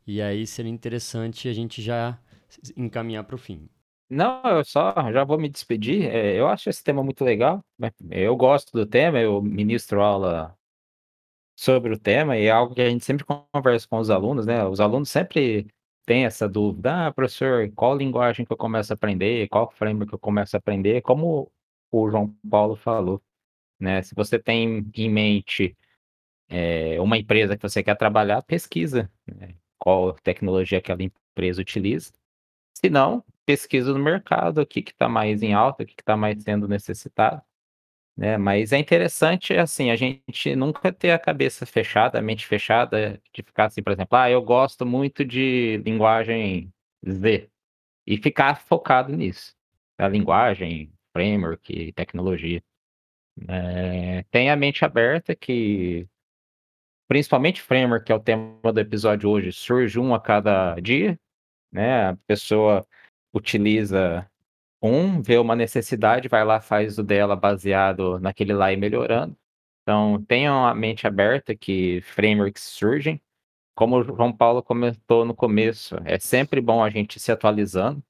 E 0.06 0.22
aí 0.22 0.46
seria 0.46 0.70
interessante 0.72 1.46
a 1.46 1.52
gente 1.52 1.82
já 1.82 2.18
encaminhar 2.74 3.24
para 3.24 3.34
o 3.34 3.38
fim. 3.38 3.68
Não, 4.08 4.42
eu 4.46 4.64
só 4.64 4.94
já 5.12 5.24
vou 5.24 5.38
me 5.38 5.48
despedir. 5.48 6.04
É, 6.06 6.38
eu 6.38 6.48
acho 6.48 6.70
esse 6.70 6.82
tema 6.82 7.02
muito 7.04 7.22
legal. 7.22 7.62
Né? 7.78 7.90
Eu 8.10 8.34
gosto 8.34 8.72
do 8.72 8.86
tema, 8.86 9.20
eu 9.20 9.42
ministro 9.42 10.00
aula 10.00 10.56
sobre 11.56 11.92
o 11.92 11.98
tema 11.98 12.36
e 12.38 12.46
é 12.46 12.50
algo 12.50 12.74
que 12.74 12.80
a 12.80 12.88
gente 12.88 13.04
sempre 13.04 13.26
conversa 13.52 13.86
com 13.88 13.98
os 13.98 14.10
alunos, 14.10 14.46
né? 14.46 14.64
Os 14.66 14.80
alunos 14.80 15.10
sempre 15.10 15.66
têm 16.06 16.24
essa 16.24 16.48
dúvida: 16.48 17.08
ah, 17.08 17.12
professor, 17.12 17.70
qual 17.74 17.96
linguagem 17.96 18.46
que 18.46 18.52
eu 18.52 18.56
começo 18.56 18.92
a 18.92 18.94
aprender? 18.94 19.48
Qual 19.48 19.70
framework 19.70 20.08
que 20.08 20.14
eu 20.14 20.18
começo 20.18 20.56
a 20.56 20.58
aprender? 20.58 21.02
Como 21.02 21.50
o 22.02 22.10
João 22.10 22.34
Paulo 22.50 22.76
falou, 22.76 23.22
né? 23.78 24.02
Se 24.02 24.14
você 24.14 24.38
tem 24.38 24.90
em 24.96 25.10
mente 25.10 25.76
é, 26.48 27.00
uma 27.00 27.18
empresa 27.18 27.56
que 27.56 27.62
você 27.62 27.82
quer 27.82 27.96
trabalhar, 27.96 28.42
pesquisa 28.42 29.10
né? 29.26 29.54
qual 29.78 30.14
tecnologia 30.14 30.78
aquela 30.78 31.02
empresa 31.02 31.60
utiliza. 31.60 32.12
Se 32.74 32.90
não, 32.90 33.24
pesquisa 33.46 33.92
no 33.92 33.98
mercado, 33.98 34.62
o 34.62 34.66
que 34.66 34.80
está 34.80 35.08
mais 35.08 35.42
em 35.42 35.54
alta, 35.54 35.82
o 35.82 35.86
que 35.86 35.94
está 35.98 36.16
mais 36.16 36.42
sendo 36.42 36.68
necessitado. 36.68 37.42
Né? 38.16 38.38
Mas 38.38 38.72
é 38.72 38.78
interessante, 38.78 39.54
assim, 39.54 39.90
a 39.90 39.96
gente 39.96 40.54
nunca 40.56 40.92
ter 40.92 41.10
a 41.10 41.18
cabeça 41.18 41.66
fechada, 41.66 42.18
a 42.18 42.22
mente 42.22 42.46
fechada, 42.46 43.20
de 43.32 43.42
ficar 43.42 43.66
assim, 43.66 43.82
por 43.82 43.92
exemplo, 43.92 44.16
ah, 44.18 44.30
eu 44.30 44.42
gosto 44.42 44.86
muito 44.86 45.24
de 45.24 45.78
linguagem 45.84 46.72
Z, 47.06 47.50
e 48.06 48.16
ficar 48.18 48.60
focado 48.60 49.16
nisso. 49.16 49.54
A 49.98 50.08
linguagem, 50.08 50.92
framework, 51.14 51.92
tecnologia. 51.92 52.62
É, 53.48 54.24
a 54.50 54.56
mente 54.56 54.84
aberta 54.84 55.34
que, 55.34 56.06
principalmente 57.08 57.62
framework, 57.62 58.06
que 58.06 58.12
é 58.12 58.14
o 58.14 58.20
tema 58.20 58.72
do 58.72 58.80
episódio 58.80 59.30
hoje, 59.30 59.52
surge 59.52 59.98
um 59.98 60.14
a 60.14 60.20
cada 60.20 60.74
dia, 60.80 61.18
né? 61.72 62.10
A 62.10 62.16
pessoa 62.26 62.86
utiliza 63.32 64.28
um, 64.82 65.22
vê 65.22 65.38
uma 65.38 65.56
necessidade, 65.56 66.28
vai 66.28 66.44
lá, 66.44 66.60
faz 66.60 66.98
o 66.98 67.02
dela 67.02 67.34
baseado 67.36 68.20
naquele 68.20 68.52
lá 68.52 68.72
e 68.72 68.76
melhorando. 68.76 69.36
Então, 69.82 70.24
tenham 70.26 70.66
a 70.66 70.74
mente 70.74 71.06
aberta 71.06 71.54
que 71.56 72.00
frameworks 72.02 72.62
surgem. 72.62 73.20
Como 73.74 73.98
o 73.98 74.04
João 74.04 74.32
Paulo 74.32 74.62
comentou 74.62 75.24
no 75.24 75.34
começo, 75.34 75.96
é 76.04 76.18
sempre 76.18 76.60
bom 76.60 76.82
a 76.82 76.90
gente 76.90 77.18
se 77.20 77.32
atualizando. 77.32 78.02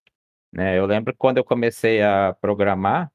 Né? 0.54 0.78
Eu 0.78 0.86
lembro 0.86 1.14
quando 1.16 1.38
eu 1.38 1.44
comecei 1.44 2.00
a 2.00 2.32
programar, 2.40 3.12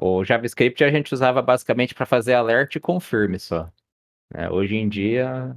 o 0.00 0.24
JavaScript 0.24 0.82
a 0.82 0.90
gente 0.90 1.12
usava 1.12 1.42
basicamente 1.42 1.94
para 1.94 2.06
fazer 2.06 2.34
alert 2.34 2.76
e 2.76 2.80
confirme 2.80 3.38
só. 3.38 3.70
Né? 4.32 4.48
Hoje 4.50 4.76
em 4.76 4.88
dia, 4.88 5.54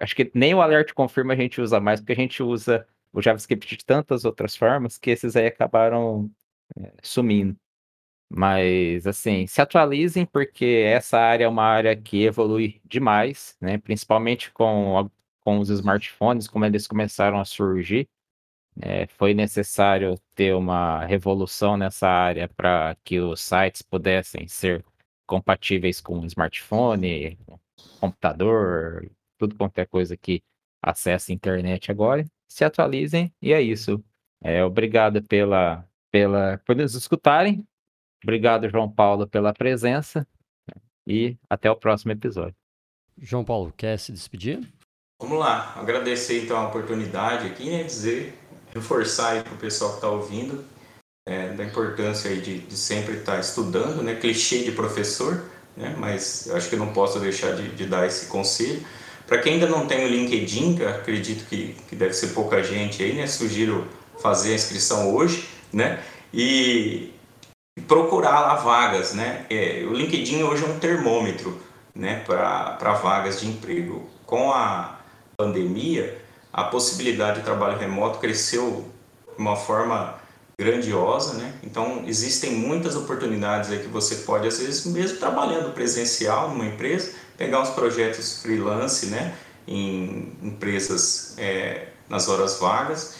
acho 0.00 0.16
que 0.16 0.30
nem 0.34 0.52
o 0.52 0.60
alert 0.60 0.92
confirma 0.94 1.32
a 1.34 1.36
gente 1.36 1.60
usa 1.60 1.80
mais, 1.80 2.00
porque 2.00 2.12
a 2.12 2.16
gente 2.16 2.42
usa 2.42 2.86
o 3.12 3.22
JavaScript 3.22 3.76
de 3.76 3.84
tantas 3.84 4.24
outras 4.24 4.56
formas 4.56 4.98
que 4.98 5.10
esses 5.10 5.36
aí 5.36 5.46
acabaram 5.46 6.28
é, 6.76 6.92
sumindo. 7.02 7.56
Mas, 8.28 9.06
assim, 9.06 9.46
se 9.46 9.60
atualizem, 9.60 10.24
porque 10.26 10.64
essa 10.86 11.18
área 11.18 11.44
é 11.44 11.48
uma 11.48 11.64
área 11.64 11.94
que 11.94 12.24
evolui 12.24 12.80
demais, 12.84 13.56
né? 13.60 13.78
Principalmente 13.78 14.50
com, 14.52 15.10
com 15.40 15.58
os 15.58 15.68
smartphones, 15.68 16.48
como 16.48 16.64
eles 16.64 16.86
começaram 16.86 17.38
a 17.38 17.44
surgir. 17.44 18.08
É, 18.80 19.06
foi 19.06 19.34
necessário 19.34 20.18
ter 20.34 20.54
uma 20.54 21.04
revolução 21.04 21.76
nessa 21.76 22.08
área 22.08 22.48
para 22.48 22.96
que 23.04 23.20
os 23.20 23.40
sites 23.40 23.82
pudessem 23.82 24.48
ser 24.48 24.84
compatíveis 25.26 26.00
com 26.00 26.24
smartphone, 26.24 27.38
computador, 28.00 29.10
tudo 29.38 29.54
quanto 29.56 29.78
é 29.78 29.84
coisa 29.84 30.16
que 30.16 30.42
acessa 30.82 31.30
a 31.30 31.34
internet 31.34 31.90
agora 31.90 32.24
se 32.48 32.64
atualizem 32.64 33.32
e 33.40 33.52
é 33.52 33.60
isso. 33.60 34.02
É, 34.42 34.64
obrigado 34.64 35.22
pela, 35.22 35.88
pela, 36.10 36.58
por 36.58 36.76
nos 36.76 36.94
escutarem. 36.94 37.66
Obrigado, 38.22 38.68
João 38.68 38.90
Paulo, 38.90 39.26
pela 39.26 39.52
presença 39.52 40.26
e 41.06 41.36
até 41.48 41.70
o 41.70 41.76
próximo 41.76 42.12
episódio. 42.12 42.54
João 43.18 43.44
Paulo, 43.44 43.72
quer 43.76 43.98
se 43.98 44.12
despedir? 44.12 44.60
Vamos 45.20 45.38
lá, 45.38 45.74
agradecer 45.76 46.44
então 46.44 46.56
a 46.56 46.68
oportunidade 46.68 47.46
aqui, 47.46 47.70
né, 47.70 47.84
dizer, 47.84 48.34
reforçar 48.74 49.30
aí 49.30 49.42
para 49.42 49.54
o 49.54 49.58
pessoal 49.58 49.90
que 49.90 49.96
está 49.96 50.08
ouvindo, 50.08 50.64
é, 51.26 51.48
da 51.50 51.64
importância 51.64 52.30
aí 52.30 52.40
de, 52.40 52.58
de, 52.58 52.76
sempre 52.76 53.18
estar 53.18 53.34
tá 53.34 53.40
estudando, 53.40 54.02
né, 54.02 54.14
clichê 54.16 54.64
de 54.64 54.72
professor, 54.72 55.44
né, 55.76 55.94
mas 55.96 56.50
acho 56.50 56.68
que 56.68 56.74
eu 56.74 56.78
não 56.78 56.92
posso 56.92 57.20
deixar 57.20 57.54
de, 57.54 57.68
de 57.70 57.86
dar 57.86 58.06
esse 58.06 58.26
conselho. 58.26 58.84
Para 59.26 59.38
quem 59.38 59.54
ainda 59.54 59.66
não 59.66 59.86
tem 59.86 60.04
o 60.04 60.08
LinkedIn, 60.08 60.76
que 60.76 60.84
acredito 60.84 61.48
que, 61.48 61.74
que 61.88 61.96
deve 61.96 62.12
ser 62.12 62.28
pouca 62.28 62.62
gente 62.62 63.02
aí, 63.02 63.14
né? 63.14 63.26
Sugiro 63.26 63.86
fazer 64.20 64.52
a 64.52 64.54
inscrição 64.56 65.14
hoje, 65.14 65.48
né? 65.72 66.02
E 66.34 67.14
procurar 67.86 68.40
lá 68.40 68.56
vagas, 68.56 69.14
né? 69.14 69.46
É, 69.48 69.86
o 69.88 69.94
LinkedIn 69.94 70.42
hoje 70.42 70.64
é 70.64 70.66
um 70.66 70.78
termômetro, 70.78 71.58
né? 71.94 72.22
Para 72.26 72.92
vagas 72.94 73.40
de 73.40 73.46
emprego. 73.46 74.06
Com 74.26 74.52
a 74.52 74.98
pandemia, 75.36 76.21
a 76.52 76.64
possibilidade 76.64 77.38
de 77.38 77.44
trabalho 77.44 77.78
remoto 77.78 78.18
cresceu 78.18 78.84
de 79.34 79.40
uma 79.40 79.56
forma 79.56 80.20
grandiosa, 80.60 81.34
né? 81.34 81.54
Então 81.62 82.04
existem 82.06 82.52
muitas 82.52 82.94
oportunidades 82.94 83.70
aí 83.70 83.78
que 83.78 83.88
você 83.88 84.16
pode 84.16 84.46
às 84.46 84.58
vezes 84.58 84.84
mesmo 84.86 85.18
trabalhando 85.18 85.72
presencial 85.72 86.50
numa 86.50 86.66
empresa, 86.66 87.12
pegar 87.36 87.60
uns 87.60 87.70
projetos 87.70 88.42
freelance, 88.42 89.06
né, 89.06 89.34
em 89.66 90.36
empresas 90.42 91.34
é, 91.38 91.88
nas 92.08 92.28
horas 92.28 92.58
vagas, 92.58 93.14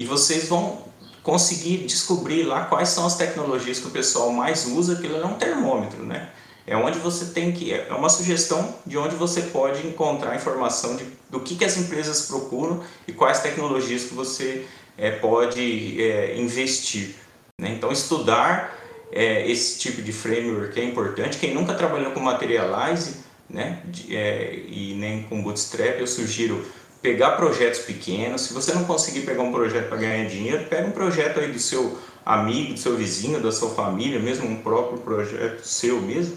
e 0.00 0.06
vocês 0.06 0.48
vão 0.48 0.86
conseguir 1.22 1.78
descobrir 1.78 2.44
lá 2.44 2.64
quais 2.66 2.88
são 2.90 3.04
as 3.04 3.16
tecnologias 3.16 3.80
que 3.80 3.88
o 3.88 3.90
pessoal 3.90 4.30
mais 4.32 4.64
usa, 4.66 4.94
aquilo 4.94 5.16
é 5.16 5.26
um 5.26 5.34
termômetro, 5.34 6.02
né? 6.04 6.30
É 6.68 6.76
onde 6.76 6.98
você 6.98 7.26
tem 7.26 7.52
que 7.52 7.72
é 7.72 7.92
uma 7.92 8.08
sugestão 8.08 8.74
de 8.86 8.98
onde 8.98 9.16
você 9.16 9.42
pode 9.42 9.86
encontrar 9.86 10.36
informação 10.36 10.96
de, 10.96 11.04
do 11.30 11.40
que, 11.40 11.56
que 11.56 11.64
as 11.64 11.76
empresas 11.76 12.26
procuram 12.26 12.82
e 13.06 13.12
quais 13.12 13.40
tecnologias 13.40 14.04
que 14.04 14.14
você 14.14 14.66
é, 14.96 15.10
pode 15.10 16.00
é, 16.00 16.36
investir. 16.36 17.16
Né? 17.58 17.70
Então 17.70 17.90
estudar 17.90 18.78
é, 19.10 19.50
esse 19.50 19.78
tipo 19.78 20.02
de 20.02 20.12
framework 20.12 20.78
é 20.78 20.84
importante. 20.84 21.38
Quem 21.38 21.54
nunca 21.54 21.74
trabalhou 21.74 22.12
com 22.12 22.20
Materialize 22.20 23.28
né? 23.48 23.80
De, 23.84 24.14
é, 24.14 24.54
e 24.68 24.94
nem 24.94 25.22
com 25.22 25.42
Bootstrap, 25.42 25.98
eu 25.98 26.06
sugiro 26.06 26.64
pegar 27.00 27.32
projetos 27.32 27.80
pequenos. 27.80 28.42
Se 28.42 28.52
você 28.52 28.74
não 28.74 28.84
conseguir 28.84 29.20
pegar 29.22 29.42
um 29.42 29.52
projeto 29.52 29.88
para 29.88 29.96
ganhar 29.96 30.28
dinheiro, 30.28 30.66
pega 30.66 30.86
um 30.86 30.92
projeto 30.92 31.40
aí 31.40 31.50
do 31.50 31.58
seu 31.58 31.98
amigo, 32.26 32.74
do 32.74 32.78
seu 32.78 32.96
vizinho, 32.96 33.40
da 33.40 33.50
sua 33.50 33.70
família, 33.70 34.18
mesmo 34.18 34.46
um 34.46 34.56
próprio 34.56 34.98
projeto 34.98 35.64
seu 35.64 36.00
mesmo. 36.00 36.36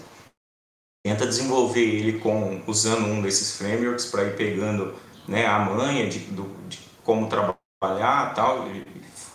Tenta 1.03 1.25
desenvolver 1.25 1.81
ele 1.81 2.19
com 2.19 2.61
usando 2.67 3.05
um 3.05 3.21
desses 3.21 3.57
frameworks 3.57 4.05
para 4.05 4.25
ir 4.25 4.35
pegando 4.35 4.93
né, 5.27 5.45
a 5.47 5.59
manha 5.59 6.07
de, 6.07 6.19
do, 6.19 6.43
de 6.67 6.79
como 7.03 7.27
trabalhar 7.27 8.33
tal, 8.35 8.67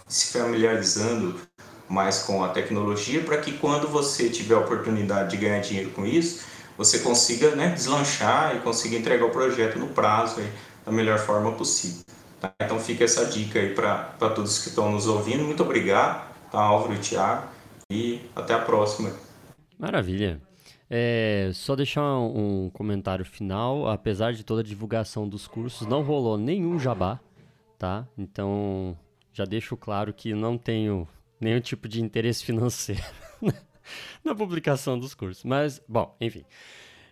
se 0.07 0.39
familiarizando 0.39 1.41
mais 1.89 2.21
com 2.21 2.43
a 2.45 2.49
tecnologia 2.49 3.21
para 3.23 3.39
que 3.39 3.53
quando 3.59 3.89
você 3.89 4.29
tiver 4.29 4.55
a 4.55 4.61
oportunidade 4.61 5.31
de 5.31 5.37
ganhar 5.37 5.61
dinheiro 5.61 5.91
com 5.91 6.05
isso, 6.05 6.45
você 6.77 6.99
consiga 7.01 7.55
né, 7.55 7.71
deslanchar 7.71 8.57
e 8.57 8.61
consiga 8.61 8.97
entregar 8.97 9.25
o 9.25 9.31
projeto 9.31 9.79
no 9.79 9.89
prazo 9.89 10.41
aí, 10.41 10.53
da 10.85 10.93
melhor 10.93 11.19
forma 11.19 11.53
possível. 11.53 12.05
Tá? 12.41 12.53
Então 12.61 12.79
fica 12.79 13.05
essa 13.05 13.25
dica 13.27 13.59
aí 13.59 13.75
para 13.75 13.95
todos 14.19 14.59
que 14.59 14.69
estão 14.69 14.91
nos 14.93 15.07
ouvindo. 15.07 15.43
Muito 15.43 15.63
obrigado, 15.63 16.31
tá, 16.51 16.59
Álvaro 16.59 16.95
e 16.95 16.99
Thiago, 16.99 17.49
e 17.91 18.21
até 18.35 18.55
a 18.55 18.59
próxima. 18.59 19.11
Maravilha. 19.79 20.41
É, 20.89 21.51
só 21.53 21.75
deixar 21.75 22.19
um, 22.19 22.71
comentário 22.71 23.25
final. 23.25 23.89
Apesar 23.89 24.33
de 24.33 24.45
toda 24.45 24.61
a 24.61 24.65
divulgação 24.65 25.29
dos 25.29 25.47
cursos, 25.47 25.87
não 25.87 26.03
rolou 26.03 26.39
nenhum 26.39 26.79
jabá, 26.79 27.21
tá? 27.79 28.07
Então 28.17 28.97
já 29.33 29.45
deixo 29.45 29.77
claro 29.77 30.13
que 30.13 30.35
não 30.35 30.57
tenho 30.57 31.07
nenhum 31.41 31.61
tipo 31.61 31.89
de 31.89 32.03
interesse 32.03 32.43
financeiro 32.47 33.03
na 34.25 34.35
publicação 34.35 34.99
dos 34.99 35.15
cursos. 35.15 35.45
Mas, 35.45 35.83
bom, 35.89 36.17
enfim. 36.21 36.45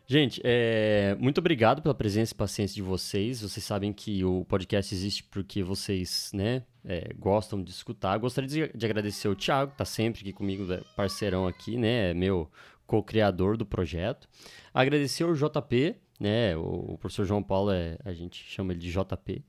Gente, 0.06 0.38
é, 0.44 1.16
muito 1.18 1.38
obrigado 1.38 1.80
pela 1.80 1.94
presença 1.94 2.34
e 2.34 2.37
paciência 2.37 2.74
de 2.74 2.82
vocês. 2.82 3.40
Vocês 3.40 3.64
sabem 3.64 3.90
que 3.90 4.22
o 4.22 4.44
podcast 4.44 4.94
existe 4.94 5.24
porque 5.24 5.62
vocês 5.62 6.30
né, 6.34 6.62
é, 6.84 7.10
gostam 7.18 7.62
de 7.62 7.70
escutar. 7.70 8.18
Gostaria 8.18 8.48
de, 8.48 8.70
de, 8.76 8.84
agradecer 8.84 9.28
o 9.28 9.34
Thiago, 9.34 9.68
que 9.68 9.74
está 9.74 9.87
sempre 9.87 10.20
aqui 10.20 10.32
comigo, 10.32 10.70
é 10.70 10.82
parceirão 10.94 11.46
aqui, 11.46 11.78
né? 11.78 12.10
É 12.10 12.14
meu 12.14 12.50
co-criador 12.86 13.56
do 13.56 13.66
projeto. 13.66 14.28
Agradecer 14.72 15.24
o 15.24 15.34
JP, 15.34 15.96
né? 16.18 16.56
O, 16.56 16.94
o 16.94 16.98
professor 16.98 17.24
João 17.24 17.42
Paulo, 17.42 17.70
é, 17.70 17.98
a 18.04 18.12
gente 18.12 18.42
chama 18.44 18.72
ele 18.72 18.80
de 18.80 18.90
JP. 18.90 19.44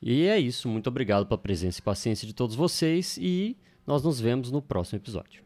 E 0.00 0.26
é 0.26 0.38
isso, 0.38 0.68
muito 0.68 0.88
obrigado 0.88 1.26
pela 1.26 1.38
presença 1.38 1.80
e 1.80 1.82
paciência 1.82 2.26
de 2.26 2.34
todos 2.34 2.54
vocês 2.54 3.16
e 3.16 3.56
nós 3.86 4.02
nos 4.02 4.20
vemos 4.20 4.50
no 4.50 4.60
próximo 4.60 4.98
episódio. 4.98 5.44